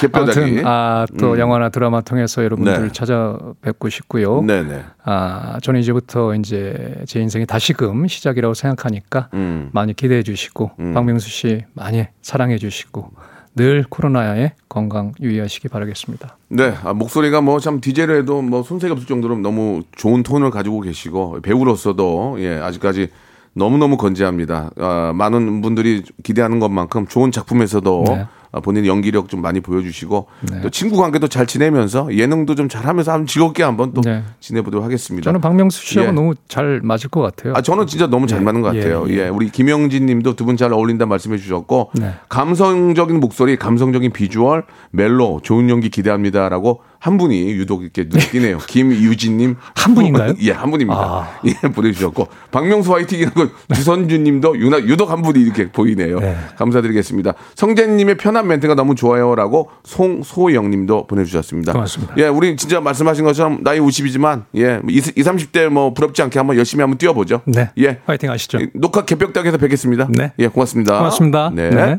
[0.00, 0.40] 개뼈다귀.
[0.40, 2.82] 아무튼 아, 또 영화나 드라마 통해서 여러분들 음.
[2.84, 2.92] 네.
[2.92, 4.40] 찾아뵙고 싶고요.
[4.42, 4.82] 네네.
[5.04, 9.68] 아, 저는 이제부터 이제 제 인생이 다시금 시작이라고 생각하니까 음.
[9.72, 13.10] 많이 기대해 주시고 박명수 씨 많이 사랑해 주시고
[13.56, 16.36] 늘 코로나에 건강 유의하시기 바라겠습니다.
[16.48, 20.82] 네, 아, 목소리가 뭐 참 디제를 해도 뭐 손색이 없을 정도로 너무 좋은 톤을 가지고
[20.82, 23.08] 계시고 배우로서도 예 아직까지
[23.54, 24.70] 너무 너무 건재합니다.
[24.78, 28.26] 아, 많은 분들이 기대하는 것만큼 좋은 작품에서도 네.
[28.52, 30.60] 아, 본인 연기력 좀 많이 보여주시고 네.
[30.60, 34.24] 또 친구 관계도 잘 지내면서 예능도 좀 잘하면서 한번 즐겁게 한번 또 네.
[34.40, 35.24] 지내보도록 하겠습니다.
[35.24, 36.12] 저는 박명수 씨하고 예.
[36.12, 37.54] 너무 잘 맞을 것 같아요.
[37.56, 39.04] 아, 저는 진짜 너무 잘 예, 맞는 것 예, 같아요.
[39.08, 39.28] 예, 예.
[39.28, 42.12] 우리 김영진 님도 두 분 잘 어울린다 말씀해 주셨고, 네.
[42.28, 48.58] 감성적인 목소리, 감성적인 비주얼, 멜로, 좋은 연기 기대합니다라고 한 분이 유독 이렇게 느끼네요.
[48.58, 49.56] 김유진 님.
[49.74, 50.34] 한 분인가요?
[50.42, 51.00] 예, 한 분입니다.
[51.00, 51.40] 아.
[51.46, 56.20] 예, 보내주셨고, 박명수 화이팅이라고 주선준 님도 유나, 유독 한 분이 이렇게 보이네요.
[56.20, 56.36] 네.
[56.56, 57.32] 감사드리겠습니다.
[57.54, 61.72] 성재 님의 편한 멘트가 너무 좋아요라고 송소영 님도 보내주셨습니다.
[61.72, 62.14] 고맙습니다.
[62.18, 66.82] 예, 우리 진짜 말씀하신 것처럼 나이 50이지만, 예, 20, 30대 뭐 부럽지 않게 한번 열심히
[66.82, 67.40] 한번 뛰어보죠.
[67.46, 67.70] 네.
[67.78, 68.00] 예.
[68.04, 68.58] 화이팅 하시죠.
[68.74, 70.06] 녹화 개벽당에서 뵙겠습니다.
[70.10, 70.32] 네.
[70.38, 70.98] 예, 고맙습니다.
[70.98, 71.50] 고맙습니다.
[71.54, 71.70] 네.
[71.70, 71.98] 네.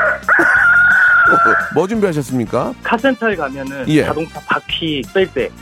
[1.75, 2.73] 뭐 준비하셨습니까?
[2.83, 4.05] 카센터에 가면은 예.
[4.05, 5.49] 자동차 바퀴 뺄 때.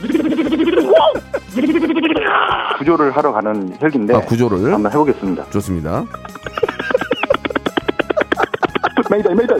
[2.78, 4.72] 구조를 하러 가는 헬기인데 아, 구조를.
[4.72, 5.50] 한번 해보겠습니다.
[5.50, 6.04] 좋습니다.
[9.10, 9.58] Mayday Mayday.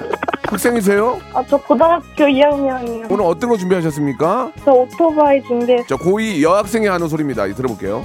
[0.48, 1.18] 학생이세요?
[1.34, 3.10] 아, 저 고등학교 2학년이요.
[3.10, 4.52] 오늘 어떤 거 준비하셨습니까?
[4.64, 5.86] 저 오토바이 준비했어요.
[5.86, 7.46] 자, 고2 여학생이 하는 소리입니다.
[7.46, 8.04] 이 들어볼게요.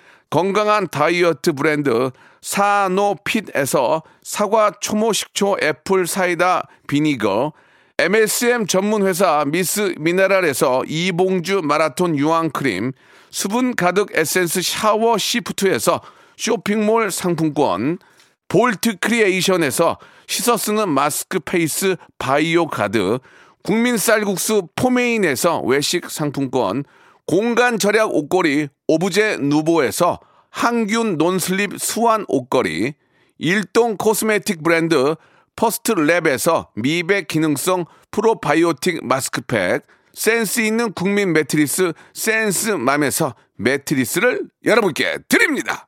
[0.31, 2.09] 건강한 다이어트 브랜드
[2.41, 7.51] 사노핏에서 사과 초모 식초 apple cider vinegar,
[7.99, 12.93] MSM 전문 회사 미스 미네랄에서 이봉주 마라톤 유황 크림,
[13.29, 16.01] 수분 가득 에센스 샤워 시프트에서
[16.37, 17.99] 쇼핑몰 상품권,
[18.47, 23.19] 볼트 크리에이션에서 씻어 쓰는 마스크 페이스 바이오 가드,
[23.63, 26.85] 국민 쌀국수 포메인에서 외식 상품권,
[27.31, 30.19] 공간 절약 옷걸이 오브제 누보에서
[30.49, 32.93] 항균 non-slip 수완 옷걸이,
[33.37, 35.15] 일동 코스메틱 브랜드
[35.55, 45.87] 퍼스트 랩에서 미백 기능성 프로바이오틱 마스크팩, 센스 있는 국민 매트리스 센스맘에서 매트리스를 여러분께 드립니다.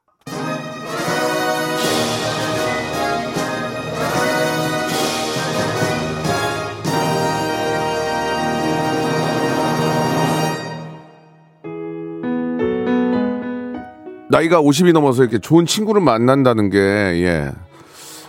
[14.34, 17.52] 나이가 50이 넘어서 이렇게 좋은 친구를 만난다는 게, 예.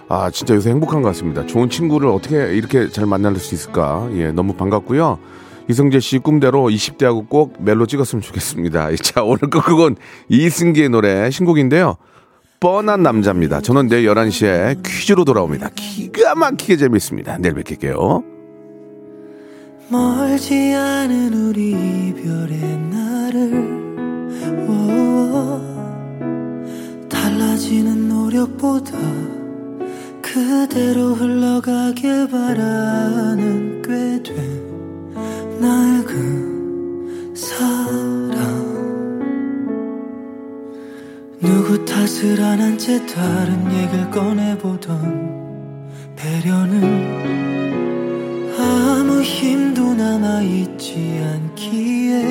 [0.07, 1.47] 아, 진짜 요새 행복한 것 같습니다.
[1.47, 4.07] 좋은 친구를 어떻게 이렇게 잘 만날 수 있을까?
[4.13, 5.19] 예, 너무 반갑고요.
[5.71, 8.95] 이성재 씨 꿈대로 20대하고 꼭 멜로 찍었으면 좋겠습니다.
[9.03, 9.97] 자, 오늘 끝곡은
[10.29, 11.97] 이승기의 노래 신곡인데요.
[12.61, 13.63] 뻔한 남자입니다.
[13.63, 15.71] 저는 내일 11시에 퀴즈로 돌아옵니다.
[15.75, 17.39] 기가 막히게 재밌습니다.
[17.39, 18.23] 내일 뵐게요.
[19.89, 23.85] 멀지 않은 우리 이별의 날을
[24.69, 25.74] 오,
[27.39, 28.97] 달라지는 노력보다
[30.23, 34.35] 그대로 흘러가길 바라는 꽤 된
[35.61, 38.35] 낡은 사랑.
[41.41, 46.85] 누구 탓을 안 한 채 다른 얘기를 꺼내보던 배려는
[48.59, 52.25] 아무 힘도 남아있지 않기에.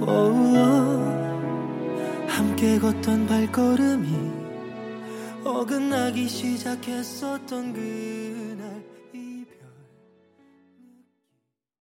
[0.00, 1.09] 오,
[2.40, 4.08] 함께 걷던 발걸음이
[5.44, 8.82] 어긋나기 시작했었던 그날